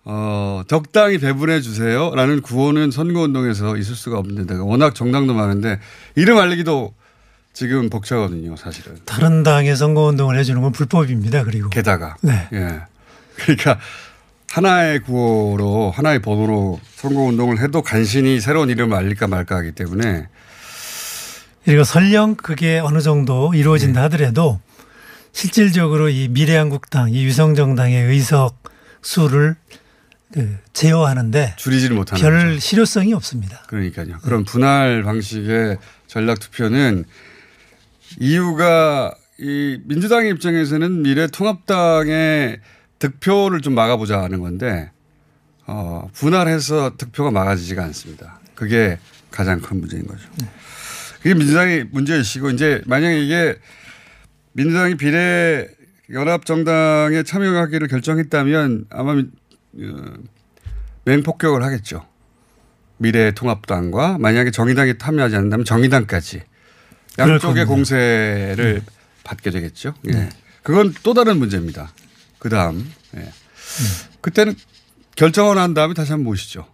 [0.04, 5.78] 어, 적당히 배분해 주세요라는 구호는 선거 운동에서 있을 수가 없는데 워낙 정당도 많은데
[6.14, 6.94] 이름 알리기도
[7.58, 8.98] 지금 벅차거든요, 사실은.
[9.04, 11.42] 다른 당의 선거 운동을 해주는 건 불법입니다.
[11.42, 12.48] 그리고 게다가 네.
[12.52, 12.82] 예.
[13.34, 13.80] 그러니까
[14.52, 20.28] 하나의 구호로 하나의 번호로 선거 운동을 해도 간신히 새로운 이름을 알릴까 말까 하기 때문에
[21.64, 23.58] 그리고 설령 그게 어느 정도 네.
[23.58, 24.60] 이루어진다 하더라도
[25.32, 28.62] 실질적으로 이 미래한국당, 이 유성정당의 의석
[29.02, 29.56] 수를
[30.32, 32.60] 그 제어하는데 줄이지를 못하는 별 거죠.
[32.60, 33.64] 실효성이 없습니다.
[33.66, 34.18] 그러니까요.
[34.22, 37.04] 그런 분할 방식의 전략 투표는
[38.18, 42.60] 이유가 이 민주당의 입장에서는 미래통합당의
[42.98, 44.90] 득표를 좀 막아보자 하는 건데
[45.66, 48.40] 어, 분할해서 득표가 막아지지가 않습니다.
[48.54, 48.98] 그게
[49.30, 50.28] 가장 큰 문제인 거죠.
[51.18, 53.56] 그게 민주당의 문제이시고 이제 만약에 이게
[54.52, 55.68] 민주당이 비례
[56.12, 59.24] 연합 정당에 참여하기를 결정했다면 아마 어,
[61.04, 62.06] 맹폭격을 하겠죠.
[62.96, 66.42] 미래통합당과 만약에 정의당이 참여하지 않는다면 정의당까지
[67.18, 67.64] 양쪽의.
[67.66, 68.82] 공세를
[69.24, 69.94] 받게 되겠죠.
[70.12, 70.28] 예.
[70.62, 71.92] 그건 또 다른 문제입니다.
[72.38, 72.90] 그 다음.
[73.16, 73.32] 예.
[74.20, 74.54] 그때는
[75.16, 76.66] 결정을 한 다음에 다시 한번 모시죠.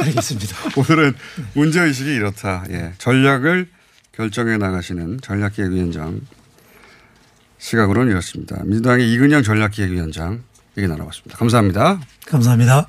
[0.00, 0.56] 알겠습니다.
[0.76, 1.14] 오늘은
[1.54, 2.64] 문제의식이 이렇다.
[2.70, 2.92] 예.
[2.98, 3.68] 전략을
[4.12, 6.20] 결정해 나가시는 전략기획위원장
[7.58, 8.62] 시각으로는 이렇습니다.
[8.64, 10.42] 민주당의 이근영 전략기획위원장
[10.76, 11.38] 얘기 나눠봤습니다.
[11.38, 12.00] 감사합니다.
[12.26, 12.88] 감사합니다.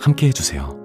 [0.00, 0.76] 함께 해주세요.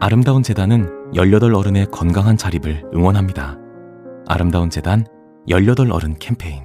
[0.00, 3.58] 아름다운 재단은 18 어른의 건강한 자립을 응원합니다.
[4.26, 5.06] 아름다운 재단
[5.48, 6.64] 18 어른 캠페인.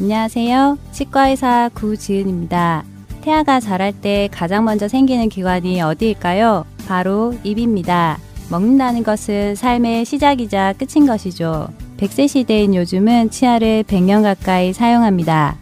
[0.00, 0.78] 안녕하세요.
[0.92, 2.84] 치과의사 구지은입니다.
[3.20, 6.64] 태아가 자랄 때 가장 먼저 생기는 기관이 어디일까요?
[6.88, 8.18] 바로 입입니다.
[8.50, 11.68] 먹는다는 것은 삶의 시작이자 끝인 것이죠.
[11.98, 15.61] 100세 시대인 요즘은 치아를 100년 가까이 사용합니다.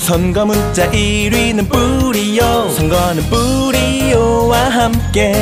[0.00, 5.32] 선거 문자 1위는 뿌리오 선거는 뿌리오와 함께.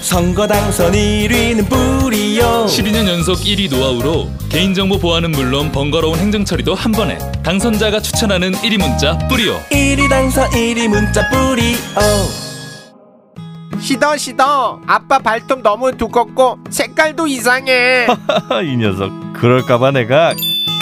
[0.00, 6.90] 선거 당선 1위는 뿌리오 12년 연속 1위 노하우로 개인정보 보안은 물론 번거로운 행정 처리도 한
[6.90, 7.18] 번에.
[7.44, 11.76] 당선자가 추천하는 1위 문자 뿌리오 1위 당선 1위 문자 뿌리오
[13.78, 14.80] 시더 시더.
[14.86, 18.06] 아빠 발톱 너무 두껍고 색깔도 이상해.
[18.64, 20.34] 이 녀석 그럴까봐 내가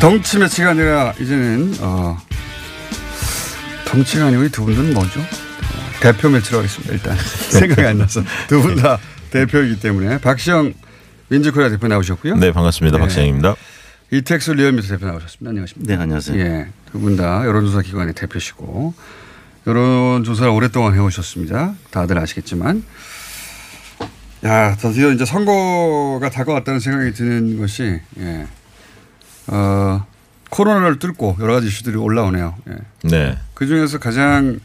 [0.00, 2.16] 덩치 매치가 아니라 이제는 어,
[3.86, 5.20] 덩치가 아니고 이 두 분은 뭐죠?
[5.20, 5.24] 어,
[6.00, 6.92] 대표 매치로 하겠습니다.
[6.94, 7.16] 일단
[7.50, 8.98] 생각이 안 나서 두 분 다
[9.30, 10.72] 대표이기 때문에 박시영
[11.28, 12.36] 민주코리아 대표 나오셨고요.
[12.36, 12.96] 네, 반갑습니다.
[12.96, 13.02] 네.
[13.02, 13.54] 박시영입니다.
[14.10, 15.50] 이택수 리얼미터 대표 나오셨습니다.
[15.50, 15.94] 안녕하십니까?
[15.94, 16.40] 네, 안녕하세요.
[16.40, 18.94] 예, 두 분 다 여론조사 기관의 대표시고
[19.66, 21.74] 여론조사를 오랫동안 해오셨습니다.
[21.90, 22.82] 다들 아시겠지만.
[24.46, 28.46] 야, 드디어 이제 선거가 다가왔다는 생각이 드는 것이, 예.
[29.50, 30.06] 어,
[30.48, 32.54] 코로나를 뚫고 여러 가지 이슈들이 올라오네요.
[32.68, 33.08] 예.
[33.08, 33.38] 네.
[33.54, 34.60] 그 중에서 가장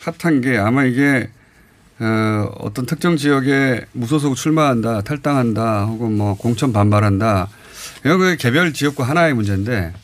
[0.00, 1.28] 핫한 게 아마 이게
[1.98, 7.48] 어, 어떤 특정 지역에 무소속 출마한다, 탈당한다, 혹은 뭐 공천 반발한다.
[8.04, 9.94] 이런 게 개별 지역구 하나의 문제인데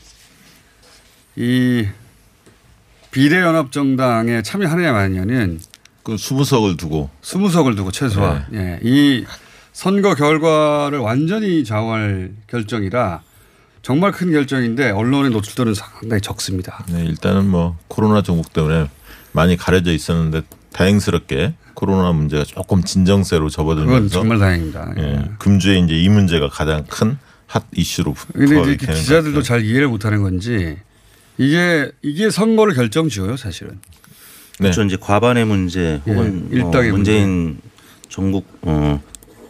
[1.35, 1.87] 이
[3.11, 5.59] 비례연합 정당에 참여하느냐 마느냐는
[6.01, 8.59] 그 수무석을 두고 수무석을 두고 최소한 네.
[8.59, 9.25] 예, 이
[9.71, 13.21] 선거 결과를 완전히 좌우할 결정이라
[13.83, 16.83] 정말 큰 결정인데 언론에 노출되는 상당히 적습니다.
[16.89, 18.89] 네, 일단은 뭐 코로나 정국 때문에
[19.33, 20.41] 많이 가려져 있었는데
[20.71, 24.93] 다행스럽게 코로나 문제가 조금 진정세로 접어들면서 그건 정말 다행입니다.
[24.97, 27.19] 예, 금주에 이제 이 문제가 가장 큰
[27.53, 29.43] 핫 이슈로 근데 부각이 이제 되는 기자들도.
[29.43, 30.77] 잘 이해를 못하는 건지
[31.37, 33.79] 이게 이게 선거를 결정지어요 사실은.
[34.59, 34.71] 네.
[34.71, 34.81] 그렇죠.
[34.83, 37.59] 이제 과반의 문제 혹은 예, 일당의 어, 문재인
[38.09, 38.99] 전국 어,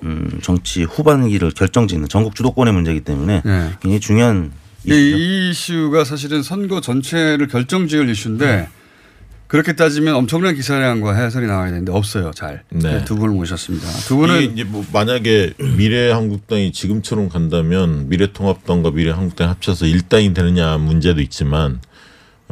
[0.04, 3.70] 음, 정치 후반기를 결정짓는 전국 주도권의 문제이기 때문에 예.
[3.82, 4.52] 굉장히 중요한
[4.86, 8.68] 이, 이 이슈가 사실은 선거 전체를 결정지을 이슈인데
[9.48, 12.64] 그렇게 따지면 엄청난 기사량과 해설이 나와야 되는데 없어요 잘.
[12.70, 13.06] 네.
[13.06, 13.88] 두 분을 모셨습니다.
[14.08, 21.82] 두 분은 이제 뭐 만약에 미래한국당이 지금처럼 간다면 미래통합당과 미래한국당 합쳐서 일당이 되느냐 문제도 있지만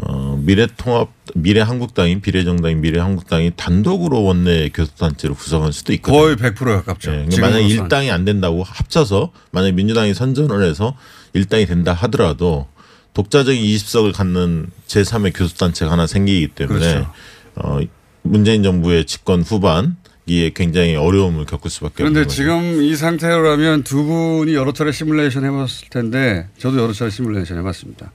[0.02, 6.20] 어, 미래통합 미래한국당인 비례정당인 미래한국당이 단독으로 원내 교섭단체로 구성할 수도 있거든요.
[6.20, 7.12] 거의 100%에 가깝죠.
[7.12, 7.42] 네, 지금으로서는.
[7.42, 10.98] 만약 일당이 안 된다고 합쳐서 만약 민주당이 선전을 해서
[11.34, 12.68] 일당이 된다 하더라도
[13.14, 17.14] 독자적인 20석을 갖는 제3의 교섭단체가 하나 생기기 때문에 그렇죠.
[17.56, 17.80] 어,
[18.24, 22.36] 문재인 정부의 집권 후반기에 굉장히 어려움을 겪을 수밖에 그런데 거죠.
[22.36, 28.12] 지금 이 상태로라면 두 분이 여러 차례 시뮬레이션 해봤을 텐데 저도 여러 차례 시뮬레이션 해봤습니다.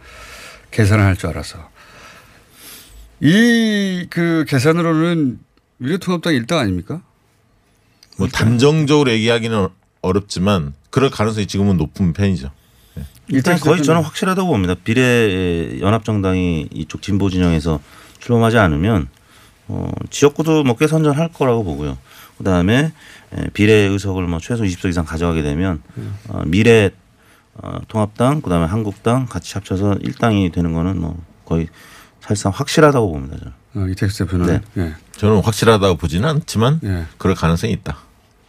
[0.72, 1.68] 계산을 할 줄 알아서.
[3.20, 5.38] 이 그 계산으로는
[5.78, 7.02] 미래통합당 일당 아닙니까?
[8.18, 9.68] 뭐 단정적으로 얘기하기는
[10.02, 12.50] 어렵지만 그럴 가능성이 지금은 높은 편이죠.
[13.28, 14.74] 일단 거의 저는 확실하다고 봅니다.
[14.74, 17.80] 비례 연합정당이 이쪽 진보 진영에서
[18.20, 19.08] 출범하지 않으면
[19.68, 21.98] 어, 지역구도 뭐꽤 선전할 거라고 보고요.
[22.38, 22.92] 그 다음에
[23.52, 25.82] 비례 의석을 뭐 최소 20석 이상 가져가게 되면
[26.28, 26.90] 어, 미래
[27.54, 31.68] 어, 통합당 그다음에 한국당 같이 합쳐서 일당이 되는 거는 뭐 거의
[32.26, 33.36] 사실상 확실하다고 봅니다.
[33.72, 33.86] 저는.
[33.86, 34.82] 어, 이택스 대표는 네.
[34.82, 34.94] 예.
[35.16, 37.04] 저는 확실하다고 보지는 않지만 예.
[37.18, 37.98] 그럴 가능성이 있다.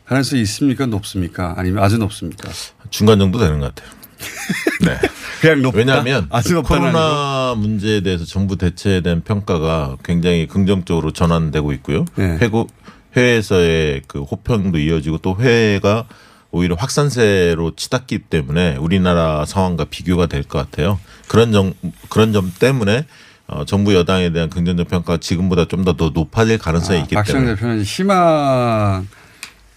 [0.06, 0.86] 가능성이 있습니까?
[0.86, 1.54] 높습니까?
[1.58, 2.50] 아니면 아주 높습니까?
[2.90, 3.96] 중간 정도 되는 것 같아요.
[4.82, 4.98] 네.
[5.42, 5.78] 그냥 높다.
[5.78, 12.06] 왜냐하면 아주 코로나 문제에 대해서 정부 대처에 대한 평가가 굉장히 긍정적으로 전환되고 있고요.
[12.16, 12.38] 네.
[12.42, 12.68] 해고
[13.16, 16.06] 해외에서의 그 호평도 이어지고 또 해외가
[16.52, 21.00] 오히려 확산세로 치닫기 때문에 우리나라 상황과 비교가 될 것 같아요.
[21.28, 21.74] 그런 점
[22.10, 23.06] 그런 점 때문에
[23.48, 27.56] 어, 정부 여당에 대한 긍정적 평가가 지금보다 좀 더 더 높아질 가능성이 있기 박시영 때문에
[27.56, 29.08] 대표는 희망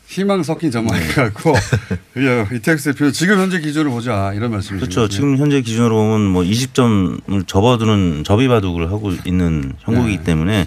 [0.07, 1.55] 희망 섞인 전망이 갖고
[2.53, 4.91] 이택스 대표는 지금 현재 기준으로 보자 이런 말씀이시죠.
[4.91, 5.09] 그렇죠.
[5.09, 10.25] 지금 현재 기준으로 보면 뭐 20점을 접어두는 접이바둑을 하고 있는 형국이기 네.
[10.25, 10.67] 때문에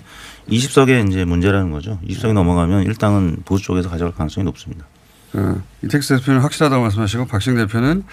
[0.50, 2.00] 20석에 이제 문제라는 거죠.
[2.08, 4.86] 20석이 넘어가면 일당은 보수 쪽에서 가져갈 가능성이 높습니다.
[5.34, 8.04] 그 이택스 대표는 확실하다고 말씀하시고 박시영 대표는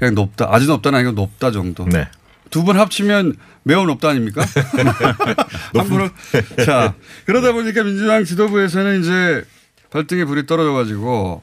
[0.00, 1.84] 그냥 높다 아주 높다는 아니고 높다 정도.
[1.84, 2.08] 네.
[2.50, 4.44] 두 분 합치면 매우 높다 아닙니까?
[5.74, 6.08] 함부로
[6.64, 9.44] 자 그러다 보니까 민주당 지도부에서는 이제
[9.90, 11.42] 발등에 불이 떨어져 가지고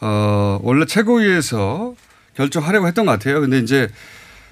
[0.00, 1.94] 어 원래 최고위에서
[2.36, 3.40] 결정하려고 했던 것 같아요.
[3.40, 3.88] 근데 이제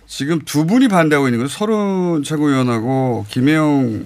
[0.06, 1.52] 지금 두 분이 반대하고 있는 거죠.
[1.52, 4.04] 서른 최고위원하고 김혜영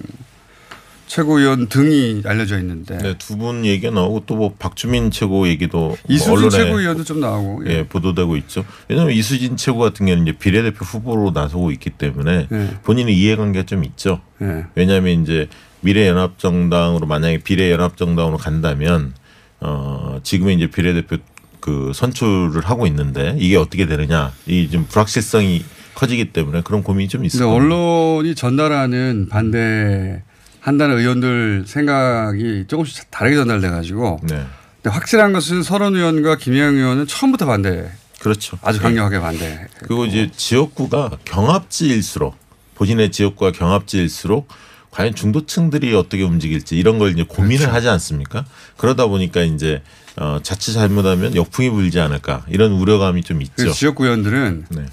[1.07, 6.39] 최고위원 등이 알려져 있는데 네, 두 분 얘기가 나오고 또 뭐 박주민 최고 얘기도 이수진
[6.41, 8.65] 뭐 최고위원도 좀 나오고 예, 보도되고 있죠.
[8.89, 12.69] 왜냐하면 이수진 최고 같은 경우는 이제 비례대표 후보로 나서고 있기 때문에 네.
[12.83, 14.19] 본인의 이해관계가 좀 있죠.
[14.39, 14.63] 네.
[14.75, 15.47] 왜냐하면 이제
[15.81, 19.13] 미래연합정당으로 만약에 비례연합정당으로 간다면
[19.59, 21.17] 어 지금의 이제 비례대표
[21.59, 25.63] 그 선출을 하고 있는데 이게 어떻게 되느냐 이 좀 불확실성이
[25.95, 27.47] 커지기 때문에 그런 고민이 좀 겁니다.
[27.49, 30.23] 언론이 전달하는 반대
[30.65, 34.43] 한다는 의원들 생각이 조금씩 다르게 전달돼 가지고 네.
[34.81, 37.91] 근데 확실한 것은 서른 의원과 김혜영 의원은 처음부터 반대.
[38.19, 38.57] 그렇죠.
[38.63, 39.67] 아주 강력하게 반대.
[39.77, 42.35] 그리고 이제 지역구가 경합지일수록
[42.73, 44.47] 본인의 지역구가 경합지일수록
[44.89, 47.75] 과연 중도층들이 어떻게 움직일지 이런 걸 이제 고민을 그렇죠.
[47.75, 48.43] 하지 않습니까?
[48.77, 49.83] 그러다 보니까 이제
[50.17, 53.53] 어, 자칫 잘못하면 역풍이 불지 않을까 이런 우려감이 좀 있죠.
[53.55, 54.85] 그 지역구 의원들은 네.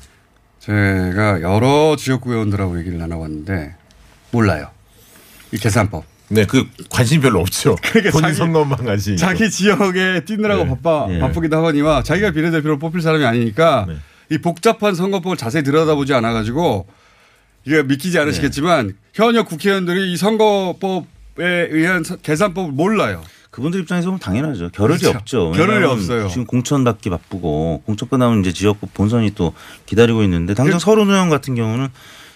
[0.61, 3.75] 제가 여러 지역구 의원들하고 얘기를 나눠봤는데
[4.33, 4.72] 몰라요.
[5.53, 6.05] 이 계산법.
[6.29, 7.77] 네, 그 관심 별로 없죠.
[7.93, 9.17] 본인 그러니까 자기- 선거만 가지.
[9.17, 10.71] 자기 지역에 뛰느라고 네.
[10.71, 11.19] 바빠 네.
[11.19, 13.97] 바쁘기도 하거니와 자기가 비례대표로 뽑힐 사람이 아니니까 네.
[14.31, 16.87] 이 복잡한 선거법을 자세히 들여다보지 않아 가지고
[17.67, 18.93] 이게 믿기지 않으시겠지만 네.
[19.13, 23.23] 현역 국회의원들이 이 선거법에 의한 서- 계산법을 몰라요.
[23.51, 24.71] 그분들 입장에서 보면 당연하죠.
[24.71, 25.19] 겨를이 그렇죠.
[25.19, 25.51] 없죠.
[25.53, 26.29] 겨를이 왜냐하면 없어요.
[26.29, 29.53] 지금 공천 받기 바쁘고 공천 끝나면 이제 지역구 본선이 또
[29.85, 31.89] 기다리고 있는데 당장 그 서른 의원 같은 경우는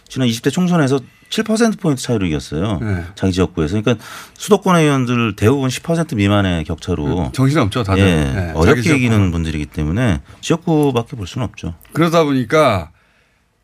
[0.07, 2.79] 지난 20대 총선에서 7% 포인트 차이로 이겼어요.
[2.81, 3.05] 네.
[3.15, 3.81] 자기 지역구에서.
[3.81, 8.03] 그러니까 수도권 의원들 대부분 10% 미만의 격차로 정신 없죠 다들.
[8.03, 8.95] 예, 네, 어렵게.
[8.97, 11.75] 이기는 분들이기 때문에 지역구밖에 볼 수는 없죠.
[11.93, 12.91] 그러다 보니까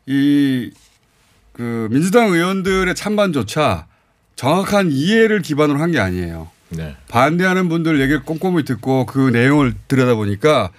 [0.07, 0.71] 이
[1.53, 3.85] 그 민주당 의원들의 찬반조차
[4.35, 6.49] 정확한 이해를 기반으로 한 게 아니에요.
[6.69, 6.95] 네.
[7.07, 10.71] 반대하는 분들 얘기를 꼼꼼히 듣고 그 내용을 들여다보니까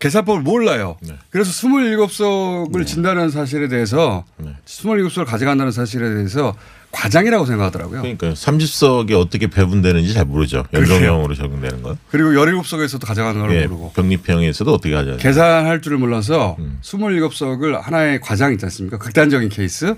[0.00, 0.96] 계산법을 몰라요.
[1.02, 1.14] 네.
[1.30, 4.50] 그래서 27석을 진다는 사실에 대해서 네.
[4.66, 6.54] 27석을 가져간다는 사실에 대해서
[6.90, 8.00] 과장이라고 생각하더라고요.
[8.02, 10.64] 그러니까 30석이 어떻게 배분되는지 잘 모르죠.
[10.72, 11.96] 연동형으로 적용되는 거.
[12.10, 13.92] 그리고 17석에서도 가져가는 걸 예, 모르고.
[13.92, 15.16] 병립형에서도 어떻게 하죠?
[15.18, 16.78] 계산할 줄을 몰라서 음.
[16.82, 18.98] 27석을 하나의 과장 있지 않습니까?
[18.98, 19.94] 극단적인 케이스.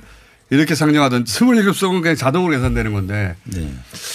[0.51, 3.37] 이렇게 상정하던 27석은 그냥 자동으로 계산되는 건데.
[3.45, 3.73] 네.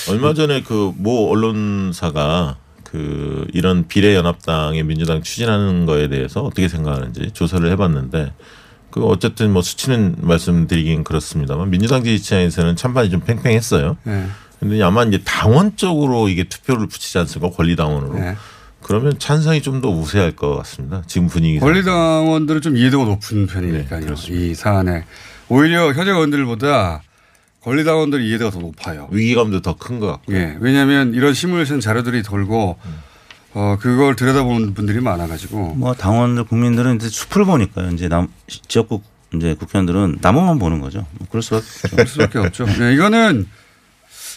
[0.10, 2.58] 얼마 전에 그 모 언론사가
[2.89, 8.32] 그 이런 비례연합당의 민주당 추진하는 거에 대해서 어떻게 생각하는지 조사를 해봤는데
[8.91, 13.97] 그 어쨌든 뭐 수치는 말씀드리긴 그렇습니다만 민주당 지지층에서는 찬반이 좀 팽팽했어요.
[14.04, 14.28] 네.
[14.62, 17.56] 근데 아마 이제 당원 쪽으로 이게 투표를 붙이지 않습니까?
[17.56, 18.13] 권리당원으로.
[18.19, 18.36] 네.
[18.82, 21.04] 그러면 찬성이 좀 더 우세할 것 같습니다.
[21.08, 21.60] 지금 분위기.
[21.60, 24.15] 권리당원들은 좀 이해도가 높은 네, 편이니까요.
[24.30, 25.04] 이 사안에.
[25.50, 27.02] 오히려 현역 의원들보다
[27.67, 29.10] 권리당원들 이해도가 더 높아요.
[29.12, 30.34] 위기감도 더 큰 것 같고.
[30.34, 30.56] 예.
[30.62, 32.95] 왜냐하면 이런 시뮬레이션 자료들이 돌고 음.
[33.53, 37.89] 어 그걸 들여다보는 분들이 많아가지고 뭐 당원들 국민들은 이제 숲을 보니까요.
[37.91, 38.30] 이제 남
[38.69, 39.03] 지역국
[39.36, 41.06] 이제 국회의원들은 나무만 보는 거죠.
[41.19, 41.89] 뭐 그럴 수밖에 없죠.
[41.91, 42.65] 그럴 수밖에 없죠.
[42.80, 43.47] 네, 이거는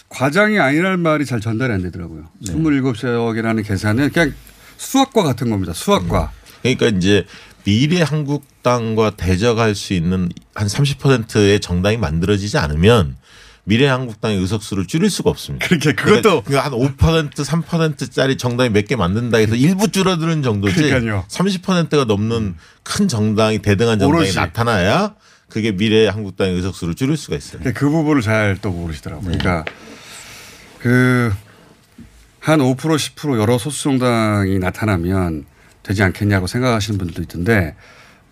[0.09, 2.25] 과장이 아니라는 말이 잘 전달이 안 되더라고요.
[2.45, 2.53] 네.
[2.53, 4.33] 27석이라는 계산은 그냥
[4.75, 5.71] 수학과 같은 겁니다.
[5.71, 6.31] 수학과.
[6.63, 7.25] 그러니까 이제
[7.63, 13.15] 미래 한국당과 대적할 수 있는 한 30%의 정당이 만들어지지 않으면
[13.63, 15.67] 미래 한국당의 의석수를 줄일 수가 없습니다.
[15.67, 21.25] 그렇게 그것도 그러니까 한 5% 3%짜리 정당이 몇 개 만든다 해서 일부 줄어드는 정도지 그러니까요.
[21.29, 24.33] 30%가 넘는 큰 정당이 대등한 정당이 오롯이.
[24.35, 25.15] 나타나야
[25.49, 27.61] 그게 미래 한국당의 의석수를 줄일 수가 있어요.
[27.75, 29.25] 그 부분을 잘 또 모르시더라고요.
[29.25, 29.65] 그러니까
[30.79, 31.31] 그
[32.41, 35.45] 한 5% 10% 여러 소수 정당이 나타나면
[35.83, 37.75] 되지 않겠냐고 생각하시는 분들도 있던데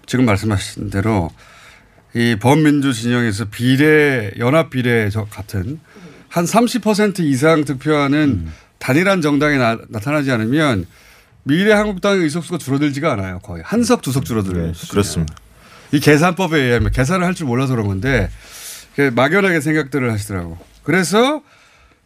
[0.07, 1.29] 지금 말씀하신 대로
[2.15, 5.79] 이 범민주 진영에서 비례 연합 비례 저 같은
[6.27, 8.47] 한 30% 이상 득표하는
[8.79, 10.85] 단일한 정당이 나, 타나지 않으면
[11.43, 13.39] 미래 한국당의 의석수가 줄어들지가 않아요.
[13.39, 14.73] 거의 한 석 두 석 줄어들어요.
[14.89, 15.35] 그렇습니다.
[15.91, 18.29] 이 계산법에 의하면 계산을 할 줄 몰라서 그런 건데
[18.95, 20.57] 그 막연하게 생각들을 하시더라고.
[20.83, 21.41] 그래서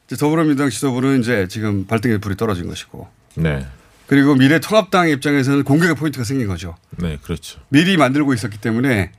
[0.08, 3.66] 이제 더불어민주당 지도부는 이제 지금 발등에 불이 떨어진 것이고 네.
[4.08, 6.76] 그리고 미래 통합당 입장에서는 공격의 포인트가 생긴 거죠.
[6.98, 7.60] 네, 그렇죠.
[7.70, 9.12] 미리 만들고 있었기 때문에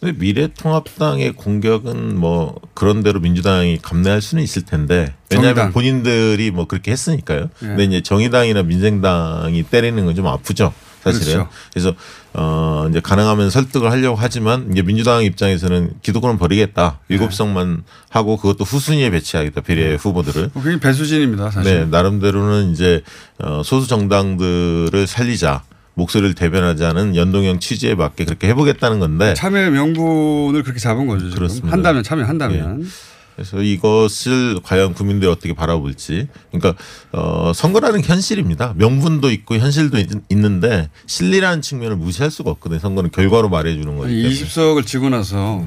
[0.00, 5.72] 근데 미래통합당의 공격은 뭐 그런 대로 민주당이 감내할 수는 있을 텐데 왜냐하면 정의당.
[5.72, 7.40] 본인들이 뭐 그렇게 했으니까요.
[7.62, 7.66] 예.
[7.66, 10.72] 근데 이제 정의당이나 민생당이 때리는 건 좀 아프죠.
[11.02, 11.26] 사실은.
[11.32, 11.48] 그렇죠.
[11.72, 11.94] 그래서
[12.34, 16.98] 어 이제 가능하면 설득을 하려고 하지만 이제 민주당 입장에서는 기득권은 버리겠다.
[17.08, 17.14] 네.
[17.14, 19.62] 일곱 석만 하고 그것도 후순위에 배치하겠다.
[19.62, 20.50] 비례 후보들을.
[20.52, 21.50] 그게 배수진입니다.
[21.52, 21.72] 사실.
[21.72, 23.02] 네, 나름대로는 이제
[23.38, 25.62] 어, 소수 정당들을 살리자.
[26.00, 31.30] 목소리를 대변하자는 연동형 취지에 맞게 그렇게 해보겠다는 건데 참여 명분을 그렇게 잡은 거죠.
[31.30, 31.70] 그렇습니다.
[31.70, 32.84] 한다면 참여한다면.
[32.84, 32.86] 예.
[33.36, 36.28] 그래서 이것을 과연 국민들이 어떻게 바라볼지.
[36.52, 36.74] 그러니까
[37.12, 38.74] 어, 선거라는 게 현실입니다.
[38.76, 42.80] 명분도 있고 현실도 있, 는데 실리라는 측면을 무시할 수가 없거든요.
[42.80, 44.12] 선거는 결과로 말해주는 때문에.
[44.12, 45.66] 20석을 지고 나서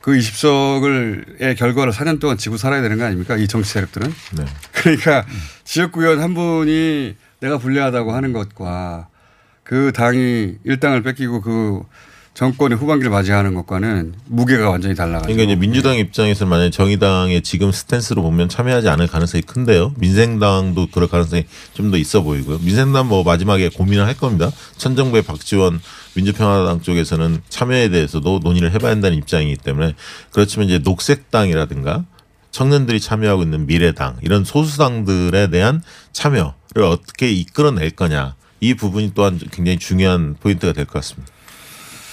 [0.00, 3.36] 그 20석을의 결과를 4년 동안 지고 살아야 되는 거 아닙니까?
[3.36, 4.14] 이 정치 세력들은.
[4.38, 4.44] 네.
[4.72, 5.26] 그러니까
[5.64, 9.08] 지역구 의원 한 분이 내가 불리하다고 하는 것과
[9.66, 11.82] 그 당이 일당을 뺏기고 그
[12.34, 15.32] 정권의 후반기를 맞이하는 것과는 무게가 완전히 달라가지고.
[15.32, 19.94] 그러니까 이제 민주당 입장에서 만약 정의당의 지금 스탠스로 보면 참여하지 않을 가능성이 큰데요.
[19.96, 22.58] 민생당도 그럴 가능성이 좀 더 있어 보이고요.
[22.58, 24.50] 민생당 뭐 마지막에 고민을 할 겁니다.
[24.76, 25.80] 천정배 박지원
[26.14, 29.94] 민주평화당 쪽에서는 참여에 대해서도 논의를 해봐야 한다는 입장이기 때문에
[30.30, 32.04] 그렇지만 이제 녹색당이라든가
[32.50, 39.78] 청년들이 참여하고 있는 미래당 이런 소수당들에 대한 참여를 어떻게 이끌어낼 거냐 이 부분이 또한 굉장히
[39.78, 41.32] 중요한 포인트가 될 것 같습니다.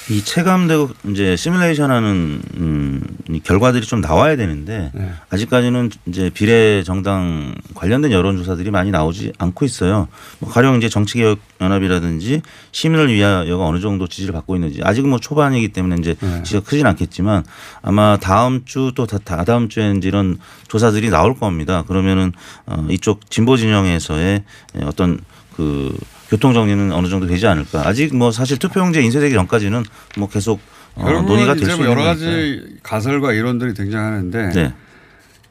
[0.10, 5.14] 이 체감되고 이제 시뮬레이션하는 음, 이 결과들이 좀 나와야 되는데 네.
[5.30, 10.10] 아직까지는 이제 비례 정당 관련된 여론 조사들이 많이 나오지 않고 있어요.
[10.40, 12.42] 뭐 가령 이제 정치개혁 연합이라든지
[12.74, 16.44] 시민을 위하여가 어느 정도 지지를 받고 있는지 아직은 뭐 초반이기 때문에 이제 네.
[16.44, 17.46] 지지가 크진 않겠지만
[17.82, 21.84] 아마 다음 주 또 다다음 주에 이제 이런 조사들이 나올 겁니다.
[21.88, 22.34] 그러면은
[22.66, 24.44] 어, 이쪽 진보 진영에서의
[24.84, 25.22] 어떤
[25.56, 25.96] 그
[26.30, 27.88] 교통 정리는 어느 정도 되지 않을까.
[27.88, 29.84] 아직 뭐 사실 투표용지 인쇄되기 전까지는
[30.18, 30.60] 뭐 계속
[30.96, 32.26] 어, 논의가 될 이제 수뭐 있는 여러 거니까.
[32.26, 34.74] 가지 가설과 이론들이 등장하는데 네.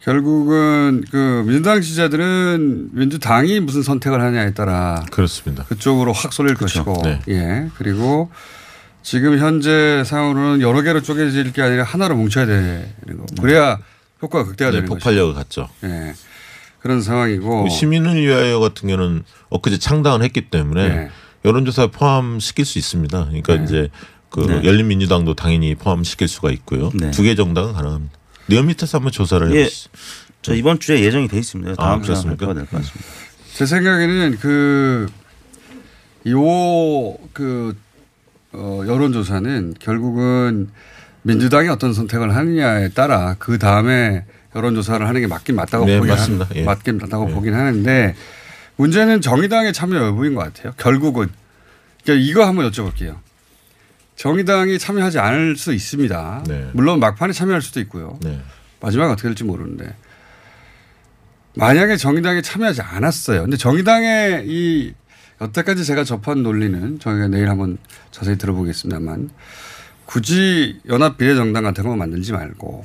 [0.00, 5.64] 결국은 그 민주당 지지자들은 민주당이 무슨 선택을 하냐에 따라 그렇습니다.
[5.64, 6.84] 그쪽으로 확 쏠릴 그렇죠.
[6.84, 7.20] 것이고 네.
[7.28, 8.30] 예 그리고
[9.02, 12.84] 지금 현재 상황으로는 여러 개로 쪼개질 게 아니라 하나로 뭉쳐야 되는
[13.16, 13.78] 거 그래야
[14.22, 14.98] 효과가 극대화 네, 되는 거죠.
[14.98, 15.68] 폭발력을 갖죠.
[15.84, 16.14] 예
[16.82, 21.10] 그런 상황이고 그 시민을 위하여 같은 경우는 엊그제 창당을 했기 때문에 네.
[21.44, 23.26] 여론조사 포함시킬 수 있습니다.
[23.26, 23.88] 그러니까 이제
[24.30, 24.64] 그 네.
[24.64, 26.90] 열린민주당도 당연히 포함시킬 수가 있고요.
[26.94, 27.10] 네.
[27.12, 28.18] 두개 정당은 가능합니다.
[28.46, 29.60] 네어 밑에서 한번 조사를 예.
[29.60, 29.90] 해보시죠.
[30.42, 31.72] 저 이번 주에 예정이 돼 있습니다.
[31.72, 32.46] 아, 다음 주에 그렇습니까?
[32.46, 33.08] 발표가 될 것 같습니다.
[33.54, 35.06] 제 생각에는 그,
[36.28, 37.76] 요, 그,
[38.52, 40.68] 어, 여론조사는 결국은
[41.22, 46.44] 민주당이 어떤 선택을 하느냐에 따라 그 다음에 여론조사를 하는 게 맞긴 맞다고 네, 보긴 맞습니다.
[46.46, 46.64] 하, 예.
[46.64, 48.14] 맞긴 맞다고 보긴 하는데
[48.76, 50.72] 문제는 정의당의 참여 여부인 것 같아요.
[50.76, 51.28] 결국은.
[52.04, 53.18] 그러니까 이거 한번 여쭤볼게요.
[54.16, 56.44] 정의당이 참여하지 않을 수 있습니다.
[56.46, 56.70] 네.
[56.74, 58.18] 물론 막판에 참여할 수도 있고요.
[58.22, 58.40] 네.
[58.80, 59.94] 마지막에 어떻게 될지 모르는데
[61.54, 63.42] 만약에 정의당이 참여하지 않았어요.
[63.42, 64.94] 근데 정의당의 이
[65.40, 67.78] 여태까지 제가 접한 논리는 저희가 내일 한번
[68.10, 69.30] 자세히 들어보겠습니다만
[70.04, 72.84] 굳이 연합 비례정당 같은 거 만들지 말고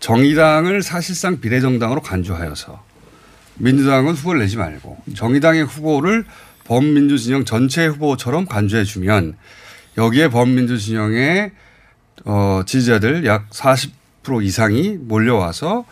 [0.00, 2.82] 정의당을 사실상 비례정당으로 간주하여서
[3.58, 6.24] 민주당은 후보를 내지 말고 정의당의 후보를
[6.64, 9.36] 범민주 진영 전체 후보처럼 간주해 주면
[9.98, 11.52] 여기에 범민주 진영의
[12.24, 15.84] 어, 지지자들 약 40% 이상이 몰려와서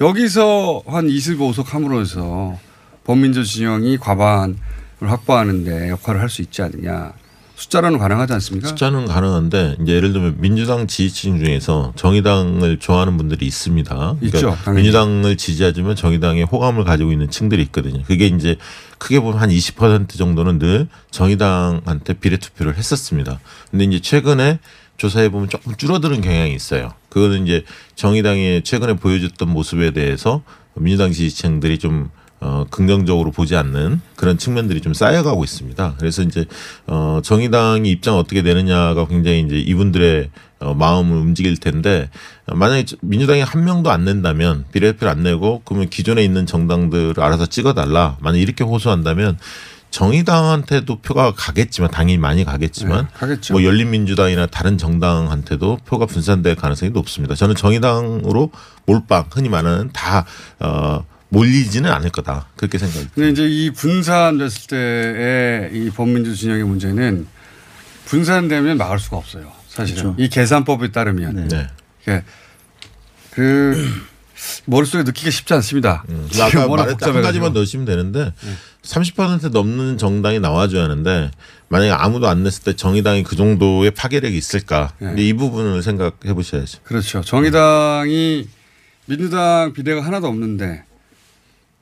[0.00, 2.58] 여기서 한 25석 함으로써
[3.04, 4.56] 범민주 진영이 과반을
[5.00, 7.12] 확보하는데 역할을 할 수 있지 않느냐.
[7.58, 8.68] 숫자로는 가능하지 않습니까?
[8.68, 13.94] 숫자는 가능한데 이제 예를 들면 민주당 지지층 중에서 정의당을 좋아하는 분들이 있습니다.
[13.94, 14.82] 그러니까 있죠, 당연히.
[14.84, 18.04] 민주당을 지지하지만 정의당에 호감을 가지고 있는 층들이 있거든요.
[18.04, 18.56] 그게 이제
[18.98, 23.40] 크게 보면 한 20% 정도는 늘 정의당한테 비례 투표를 했었습니다.
[23.72, 24.60] 근데 이제 최근에
[24.96, 26.92] 조사해 보면 조금 줄어드는 경향이 있어요.
[27.08, 27.64] 그거는 이제
[27.96, 30.42] 정의당이 최근에 보여줬던 모습에 대해서
[30.76, 35.94] 민주당 지지층들이 좀 어, 긍정적으로 보지 않는 그런 측면들이 좀 쌓여가고 있습니다.
[35.98, 36.44] 그래서 이제
[36.86, 40.30] 어, 정의당이 입장 어떻게 되느냐가 굉장히 이제 이분들의
[40.60, 42.10] 어, 마음을 움직일 텐데
[42.46, 47.20] 어, 만약에 저- 민주당이 한 명도 안 낸다면 비례표를 안 내고 그러면 기존에 있는 정당들을
[47.22, 48.16] 알아서 찍어달라.
[48.20, 49.38] 만약 이렇게 호소한다면
[49.90, 53.54] 정의당한테도 표가 가겠지만 당연히 많이 가겠지만 네, 가겠죠.
[53.54, 57.34] 뭐 열린민주당이나 다른 정당한테도 표가 분산될 가능성이 높습니다.
[57.34, 58.50] 저는 정의당으로
[58.86, 60.24] 몰빵 흔히 말하는 다
[60.60, 63.14] 어, 몰리지는 않을 거다 그렇게 생각합니다.
[63.14, 67.26] 근데 이제 이 분산됐을 때의 이 범민주 진영의 문제는
[68.06, 69.52] 분산되면 막을 수가 없어요.
[69.68, 70.16] 사실은 그렇죠.
[70.18, 71.66] 이 계산법에 따르면 네.
[72.02, 72.22] 이게
[73.30, 73.86] 그
[74.64, 76.04] 머릿속에 넣기가 쉽지 않습니다.
[76.08, 76.28] 음.
[76.40, 77.22] 아까 말했던 한.
[77.22, 78.32] 가지만 넣으시면 되는데
[78.82, 81.30] 30% 넘는 정당이 나와줘야 하는데
[81.68, 84.92] 만약에 아무도 안 냈을 때 정의당이 그 정도의 파괴력이 있을까?
[84.98, 86.78] 근데 이 부분을 생각해 보셔야죠.
[86.84, 87.20] 그렇죠.
[87.20, 88.48] 정의당이
[89.06, 90.84] 민주당 비례가 하나도 없는데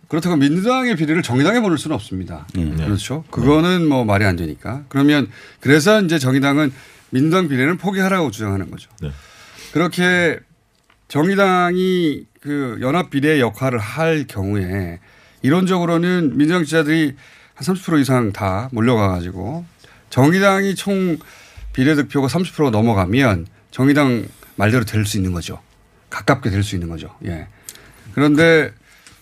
[0.08, 2.46] 그렇다고 민주당의 비례를 정의당에 보낼 수는 없습니다.
[2.52, 3.24] 그렇죠.
[3.30, 4.84] 그거는 뭐 말이 안 되니까.
[4.88, 5.28] 그러면
[5.60, 6.72] 그래서 이제 정의당은
[7.10, 8.90] 민주당 비례는 포기하라고 주장하는 거죠.
[9.02, 9.10] 네.
[9.72, 10.38] 그렇게
[11.08, 15.00] 정의당이 그 연합 비례 역할을 할 경우에
[15.42, 17.14] 이론적으로는 민주당 지자들이
[17.54, 19.64] 한 30% 이상 다 몰려가 가지고
[20.10, 21.18] 정의당이 총
[21.72, 24.26] 비례 득표가 30% 넘어가면 정의당
[24.56, 25.60] 말대로 될 수 있는 거죠.
[26.10, 27.14] 가깝게 될 수 있는 거죠.
[27.24, 27.48] 예.
[28.14, 28.72] 그런데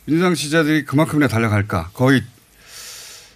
[0.06, 1.90] 민주당 지지자들이 그만큼이나 달려갈까?
[1.94, 2.22] 거의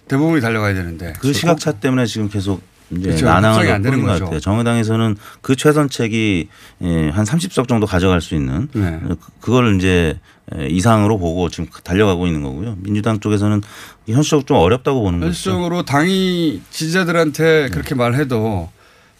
[0.07, 1.13] 대부분이 달려가야 되는데.
[1.19, 2.61] 그 시각차 때문에 지금 계속
[2.91, 3.25] 이제 그렇죠.
[3.25, 4.25] 난항을 안 되는 거죠.
[4.25, 4.39] 같아요.
[4.39, 6.49] 정의당에서는 그 최선책이
[6.81, 8.99] 예, 한 30석 정도 가져갈 수 있는 네.
[9.07, 10.19] 그- 그거를 이제
[10.57, 12.77] 예, 이상으로 보고 지금 달려가고 있는 거고요.
[12.79, 13.61] 민주당 쪽에서는
[14.07, 15.27] 현실적으로 좀 어렵다고 보는 거죠.
[15.27, 18.71] 현실적으로 당이 지지자들한테 그렇게 말해도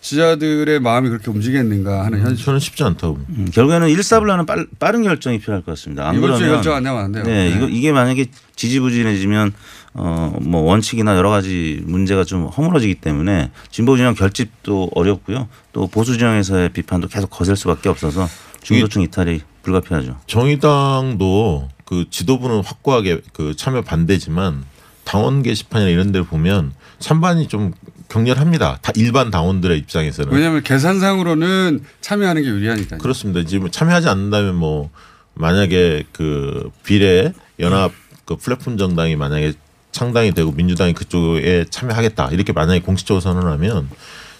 [0.02, 2.46] 지지자들의 마음이 그렇게 움직이겠는가 하는 현실.
[2.46, 3.20] 저는 쉽지 않다고.
[3.30, 4.46] 음, 결국에는 일사불란한
[4.80, 6.08] 빠른, 결정이 필요할 것 같습니다.
[6.08, 7.24] 안 이번 그러면 결정 안 내면 안 돼요.
[7.26, 7.56] 네, 네.
[7.56, 9.54] 이거 이게 만약에 지지부진해지면
[9.94, 15.48] 어뭐 원칙이나 여러 가지 문제가 좀 허물어지기 때문에 진보 진영 결집도 어렵고요.
[15.74, 18.28] 또 보수 진영에서의 비판도 계속 거셀 수밖에 없어서
[18.62, 20.18] 중도층 이탈이 불가피하죠.
[20.28, 24.64] 정의당도 그 지도부는 확고하게 그 참여 반대지만
[25.10, 27.74] 당원 게시판이나 이런 데를 보면 찬반이 좀
[28.10, 28.78] 격렬합니다.
[28.80, 30.32] 다 일반 당원들의 입장에서는.
[30.32, 33.00] 왜냐하면 계산상으로는 참여하는 게 유리하니까요.
[33.00, 33.44] 그렇습니다.
[33.44, 34.92] 지금 참여하지 않는다면 뭐
[35.34, 37.92] 만약에 그 비례 연합
[38.26, 39.54] 그 플랫폼 정당이 만약에
[39.92, 43.90] 창당이 되고 민주당이 그쪽에 참여하겠다 이렇게 만약에 공식적으로 선언하면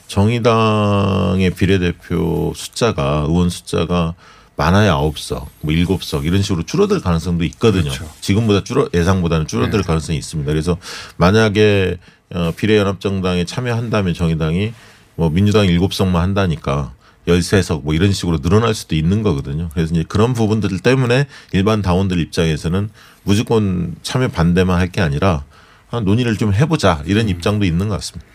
[0.06, 4.14] 정의당의 비례대표 숫자가 의원 숫자가
[4.60, 7.90] 많아야 아홉 석뭐 일곱 석 이런 식으로 줄어들 가능성도 있거든요.
[8.20, 9.88] 지금보다 줄어 예상보다는 줄어들 네.
[9.88, 10.52] 가능성이 있습니다.
[10.52, 10.78] 그래서
[11.16, 11.98] 만약에
[12.32, 14.74] 어, 비례연합정당에 참여한다면 정의당이
[15.16, 16.92] 뭐 민주당 일곱 석만 한다니까
[17.26, 19.70] 13석 뭐 이런 식으로 늘어날 수도 있는 거거든요.
[19.74, 22.90] 그래서 이제 그런 부분들 때문에 일반 당원들 입장에서는
[23.24, 25.46] 무조건 참여 반대만 할 게 아니라
[25.90, 28.28] 아, 논의를 좀 해보자 이런 입장도 있는 것 같습니다.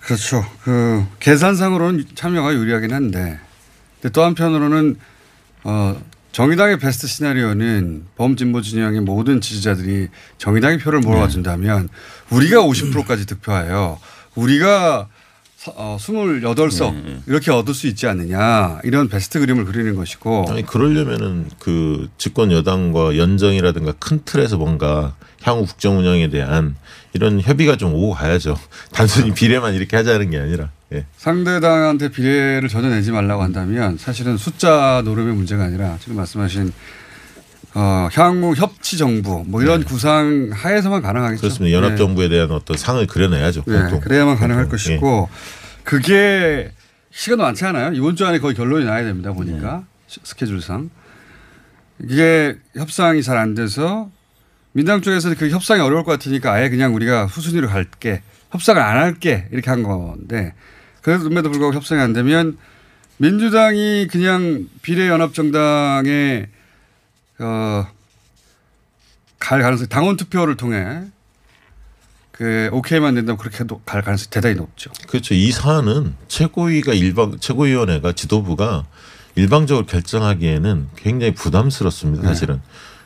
[0.00, 0.42] 그렇죠.
[0.62, 3.38] 그 계산상으로는 참여가 유리하긴 한데,
[4.12, 4.96] 또 한편으로는
[5.64, 6.00] 어,
[6.32, 11.88] 정의당의 베스트 시나리오는 범진보 진영의 모든 지지자들이 정의당의 표를 몰아준다면
[12.30, 13.98] 우리가 50%까지 득표하여
[14.34, 15.08] 우리가
[15.56, 21.48] 서- 어, 28석 이렇게 얻을 수 있지 않느냐 이런 베스트 그림을 그리는 것이고 아니 그러려면은
[21.58, 26.76] 그 집권 여당과 연정이라든가 큰 틀에서 뭔가 향후 국정 운영에 대한
[27.14, 28.56] 이런 협의가 좀 오고 가야죠.
[28.92, 30.70] 단순히 비례만 이렇게 하자는 게 아니라.
[30.92, 31.04] 예.
[31.16, 36.72] 상대당한테 비례를 전혀 내지 말라고 한다면 사실은 숫자 노름의 문제가 아니라 지금 말씀하신
[37.74, 41.40] 어, 향후 협치 정부 뭐 이런 구상 하에서만 가능하겠죠.
[41.40, 41.46] 네.
[41.48, 41.76] 그렇습니다.
[41.76, 41.96] 연합 네.
[41.96, 43.64] 정부에 대한 어떤 상을 그려내야죠.
[43.66, 44.00] 네, 공통.
[44.00, 44.70] 그래야만 가능할 공통.
[44.78, 45.28] 것이고
[45.84, 46.72] 그게
[47.10, 47.92] 시간 많지 않아요.
[47.92, 49.32] 이번 주 안에 거의 결론이 나야 됩니다.
[49.32, 50.88] 보니까 시- 스케줄상
[52.02, 54.10] 이게 협상이 잘 안 돼서
[54.72, 58.22] 민당 쪽에서 그 협상이 어려울 것 같으니까 아예 그냥 우리가 후순위로 갈게
[58.52, 60.54] 협상을 안 할게 이렇게 한 건데
[61.16, 62.58] 그럼에도 불구하고 협상이 안 되면
[63.16, 66.48] 민주당이 그냥 비례연합정당에
[67.38, 67.86] 어,
[69.38, 71.04] 갈 가능성 당원 투표를 통해
[72.32, 74.90] 그 오케이만 된다면 그렇게 해도 갈 가능성이 대단히 높죠.
[75.08, 75.34] 그렇죠.
[75.34, 78.86] 이 사안은 최고위가 일방 최고위원회가 지도부가
[79.34, 82.26] 일방적으로 결정하기에는 굉장히 부담스럽습니다.
[82.26, 82.60] 사실은.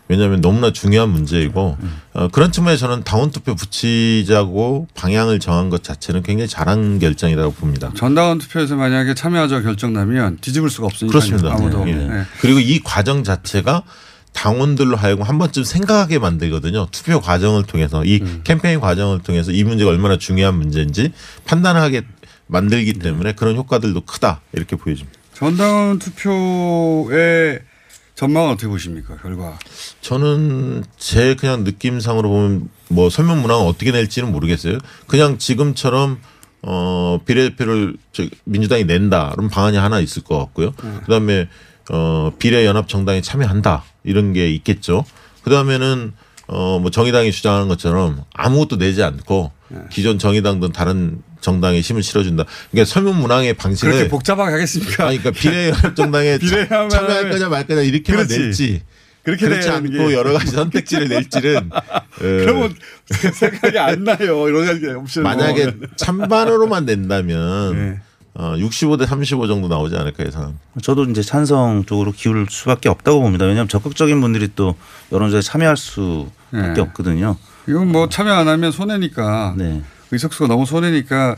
[0.09, 1.78] 왜냐하면 너무나 중요한 문제이고
[2.12, 7.92] 어, 그런 측면에 저는 당원 투표 붙이자고 방향을 정한 것 자체는 굉장히 잘한 결정이라고 봅니다.
[7.96, 11.53] 전당원 투표에서 만약에 참여하자 결정 나면 뒤집을 수가 없으니까 그렇습니다.
[11.53, 11.94] 아무도 예.
[11.94, 12.22] 네.
[12.40, 13.84] 그리고 이 과정 자체가
[14.32, 16.88] 당원들로 하여금 한 번쯤 생각하게 만들거든요.
[16.90, 18.40] 투표 과정을 통해서 이 음.
[18.44, 21.12] 캠페인 과정을 통해서 이 문제가 얼마나 중요한 문제인지
[21.44, 22.03] 판단하게
[22.46, 25.18] 만들기 때문에 그런 효과들도 크다 이렇게 보여집니다.
[25.34, 27.61] 전당원 투표의
[28.14, 29.58] 전망은 어떻게 보십니까 결과?
[30.00, 34.78] 저는 제 그냥 느낌상으로 보면 뭐 설명 문항을 어떻게 낼지는 모르겠어요.
[35.06, 36.20] 그냥 지금처럼
[36.62, 39.30] 어 비례대표를 저 민주당이 낸다.
[39.30, 40.72] 그럼 방안이 하나 있을 것 같고요.
[41.00, 41.48] 그다음에
[41.90, 43.82] 어 비례 연합 정당에 참여한다.
[44.04, 45.04] 이런 게 있겠죠.
[45.42, 46.12] 그다음에는
[46.46, 49.50] 어뭐 정의당이 주장하는 것처럼 아무것도 내지 않고
[49.91, 52.45] 기존 정의당든 다른 정당에 힘을 실어준다.
[52.70, 55.09] 그러니까 설문 문항의 방식을 그렇게 복잡하게 하겠습니까?
[55.09, 58.39] 아니, 그러니까 비례 연합 정당에 비례하면 참여할 거냐 말 거냐 이렇게만 그렇지.
[58.41, 58.83] 낼지.
[59.25, 61.81] 그렇게 그렇지 않고 게- 여러 가지 선택지를 낼지는 어,
[62.18, 62.75] 그러면
[63.07, 64.49] 생각이 안 나요.
[64.49, 65.23] 이런 가지 옵션.
[65.23, 68.01] 만약에 찬반으로만 낸다면
[68.35, 70.59] 어, 65대 35 정도 나오지 않을까 예상.
[70.83, 73.45] 저도 이제 찬성 쪽으로 기울 수밖에 없다고 봅니다.
[73.45, 74.75] 왜냐하면 적극적인 분들이 또
[75.12, 76.31] 여론조사에 참여할 수밖에
[76.75, 76.81] 네.
[76.81, 77.37] 없거든요.
[77.66, 79.82] 이건 뭐 참여 안 하면 손해니까 네.
[80.10, 81.36] 의석수가 너무 손해니까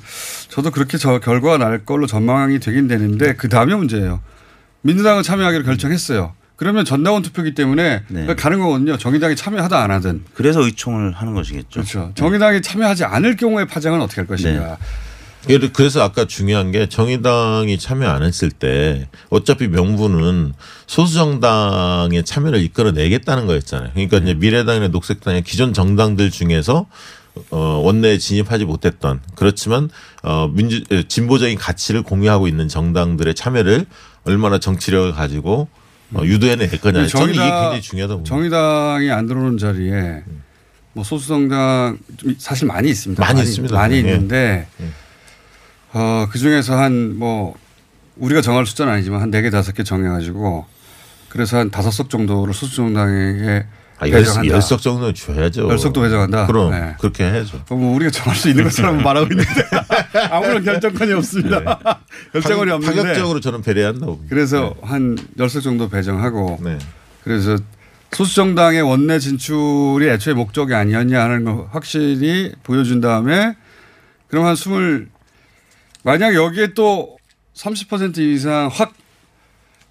[0.48, 4.20] 저도 그렇게 저 결과가 날 걸로 전망이 되긴 되는데 그 다음에 문제예요.
[4.82, 6.34] 민주당은 참여하기로 결정했어요.
[6.56, 8.34] 그러면 전당원 투표기 때문에 네.
[8.34, 8.96] 가는 거거든요.
[8.96, 10.24] 정의당이 참여하다 안 하든.
[10.34, 11.68] 그래서 의총을 하는 것이겠죠.
[11.70, 12.12] 그렇죠.
[12.14, 14.78] 정의당이 참여하지 않을 경우의 파장은 어떻게 할 것인가.
[15.72, 20.54] 그래서 아까 중요한 게 정의당이 참여 안 했을 때 어차피 명분은
[20.86, 23.90] 소수 정당의 참여를 이끌어내겠다는 거였잖아요.
[23.92, 26.86] 그러니까 이제 미래당이나 녹색당의 기존 정당들 중에서
[27.50, 29.90] 어 원내에 진입하지 못했던 그렇지만
[30.22, 33.86] 어 민주 에, 진보적인 가치를 공유하고 있는 정당들의 참여를
[34.24, 35.68] 얼마나 정치력을 가지고
[36.14, 37.06] 어, 유도해낼 거냐.
[37.08, 38.22] 저는 이게 굉장히 중요하다고.
[38.24, 40.22] 정의당이 안 들어오는 자리에
[40.92, 43.24] 뭐 소수정당 좀 사실 많이 있습니다.
[43.24, 43.74] 많이 있습니다.
[43.74, 43.98] 많이 예.
[43.98, 44.68] 있는데
[45.94, 47.54] 어, 그 중에서 한 뭐
[48.16, 50.66] 우리가 정할 숫자는 아니지만 한 네 개 다섯 개 정해가지고
[51.28, 53.66] 그래서 한 다섯 석 정도를 소수정당에게
[53.98, 54.52] 아, 열, 배정한다.
[54.54, 55.68] 열 석 정도는 줘야죠.
[55.68, 56.46] 열 석도 배정한다.
[56.46, 56.94] 그럼 네.
[57.00, 57.62] 그렇게 해야죠.
[57.68, 59.50] 어, 뭐 우리가 정할 수 있는 것처럼 말하고 있는데
[60.30, 61.58] 아무런 결정권이 없습니다.
[62.32, 64.24] 결정권이 파격- 없는데 파격적으로 저는 배려한다고.
[64.28, 66.78] 그래서 한 열석 정도 배정하고 네.
[67.24, 67.56] 그래서
[68.12, 73.56] 소수 정당의 원내 진출이 애초에 목적이 아니었냐 하는 걸 확실히 보여준 다음에
[74.28, 75.08] 그럼 한 스물
[76.04, 77.16] 만약 여기에 또
[77.54, 78.94] 30% 이상 확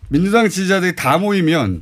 [0.09, 1.82] 민주당 지지자들이 다 모이면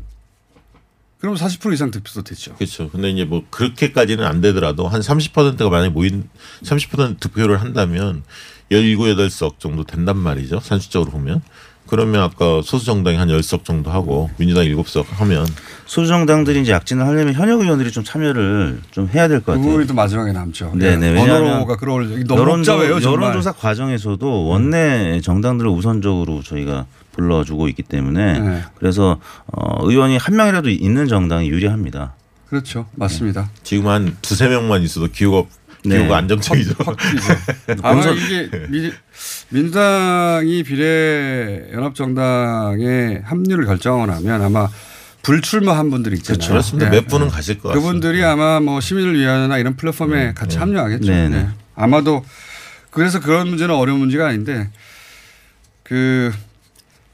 [1.20, 2.56] 그럼 40% 이상 득표도 되죠.
[2.56, 2.90] 그렇죠.
[2.90, 6.28] 근데 이제 뭐 그렇게까지는 안 되더라도 한 30%가 만약에 모인
[6.64, 8.24] 30% 득표를 한다면
[8.72, 10.62] 17, 8석 정도 된단 말이죠.
[10.62, 11.44] 산술적으로 보면.
[11.92, 15.46] 그러면 아까 소수 정당이 한 10석 정도 하고 민주당 7석 하면
[15.86, 19.62] 소수 정당들이 이제 약진을 하려면 현역 의원들이 좀 참여를 좀 해야 될것그 같아요.
[19.66, 20.72] 부분이 또 마지막에 남죠.
[20.74, 21.14] 네네.
[21.16, 23.00] 번호로가 끌어올 너무 여론조, 복잡해요.
[23.02, 23.24] 정말.
[23.24, 28.64] 여론조사 과정에서도 원내 정당들을 우선적으로 저희가 불러주고 있기 때문에 네.
[28.76, 32.14] 그래서 어, 의원이 한 명이라도 있는 정당이 유리합니다.
[32.48, 32.86] 그렇죠.
[32.96, 33.50] 맞습니다.
[33.64, 35.44] 지금 한 두세 명만 있어도 기후가
[35.84, 35.98] 네.
[35.98, 36.74] 기후가 안정적이죠.
[37.82, 38.92] 아마 이게 미,
[39.50, 44.70] 민주당이 비례 연합정당에 합류를 결정하고 나면 아마
[45.24, 46.38] 불출마한 분들이 있잖아요.
[46.38, 46.52] 그렇죠.
[46.52, 46.90] 그렇습니다.
[46.90, 47.88] 몇 분은 가실 것 같습니다.
[47.88, 51.12] 그분들이 아마 뭐 시민을 위하여나 이런 플랫폼에 같이 합류하겠죠.
[51.12, 51.44] 네, 네.
[51.44, 51.50] 네.
[51.76, 52.26] 아마도
[52.90, 54.70] 그래서 그런 문제는 어려운 문제가 아닌데
[55.84, 56.32] 그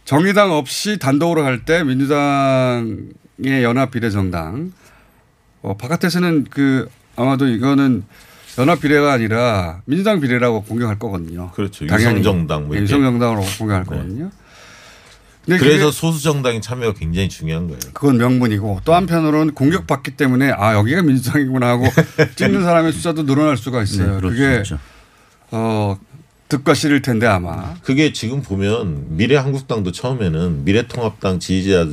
[0.05, 4.71] 정의당 없이 단독으로 할때 민주당의 연합 비례정당
[5.61, 8.03] 어, 바깥에서는 그 아마도 이거는
[8.57, 11.51] 연합 비례가 아니라 민주당 비례라고 공격할 거거든요.
[11.51, 11.85] 그렇죠.
[11.85, 12.19] 당연히.
[12.19, 12.81] 유성정당 뭐 네.
[12.81, 14.31] 유성정당으로 공격할 거거든요.
[15.45, 17.79] 근데 그래서 소수 정당의 참여가 굉장히 중요한 거예요.
[17.93, 21.85] 그건 명분이고 또 한편으로는 공격받기 때문에 아 여기가 민주당이구나 하고
[22.35, 24.15] 찍는 사람의 숫자도 늘어날 수가 있어요.
[24.15, 24.63] 네, 그게.
[25.51, 25.97] 어
[26.49, 31.87] 득과 실일 텐데 아마 그게 지금 보면 미래 한국당도 처음에는 미래통합당 지지자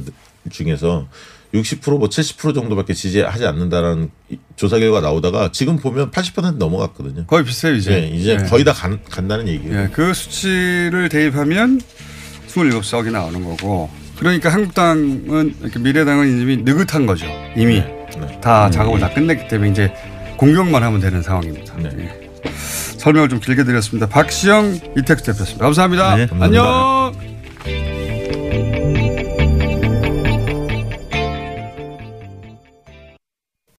[0.51, 1.07] 중에서
[1.55, 7.27] 60%뭐 70% 정도밖에 지지하지 않는다라는 이- 조사 결과 나오다가 지금 보면 80% 넘어갔거든요.
[7.27, 7.91] 거의 비슷해요 이제.
[8.01, 8.45] 네, 이제 네.
[8.45, 9.83] 거의 다 간, 간다는 얘기예요.
[9.83, 11.81] 예, 그 수치를 대입하면
[12.49, 13.89] 27석이 나오는 거고
[14.19, 17.27] 그러니까 한국당은 미래당은 이미 느긋한 거죠.
[17.57, 18.41] 이미 네.
[18.41, 19.93] 다 작업을 다 끝냈기 때문에 이제
[20.37, 21.75] 공격만 하면 되는 상황입니다.
[21.99, 22.21] 예.
[22.99, 24.09] 설명을 좀 길게 드렸습니다.
[24.09, 25.65] 박시영 이택스 대표였습니다.
[25.65, 26.17] 감사합니다.
[26.17, 26.63] 네, 감사합니다.
[27.15, 27.34] 안녕.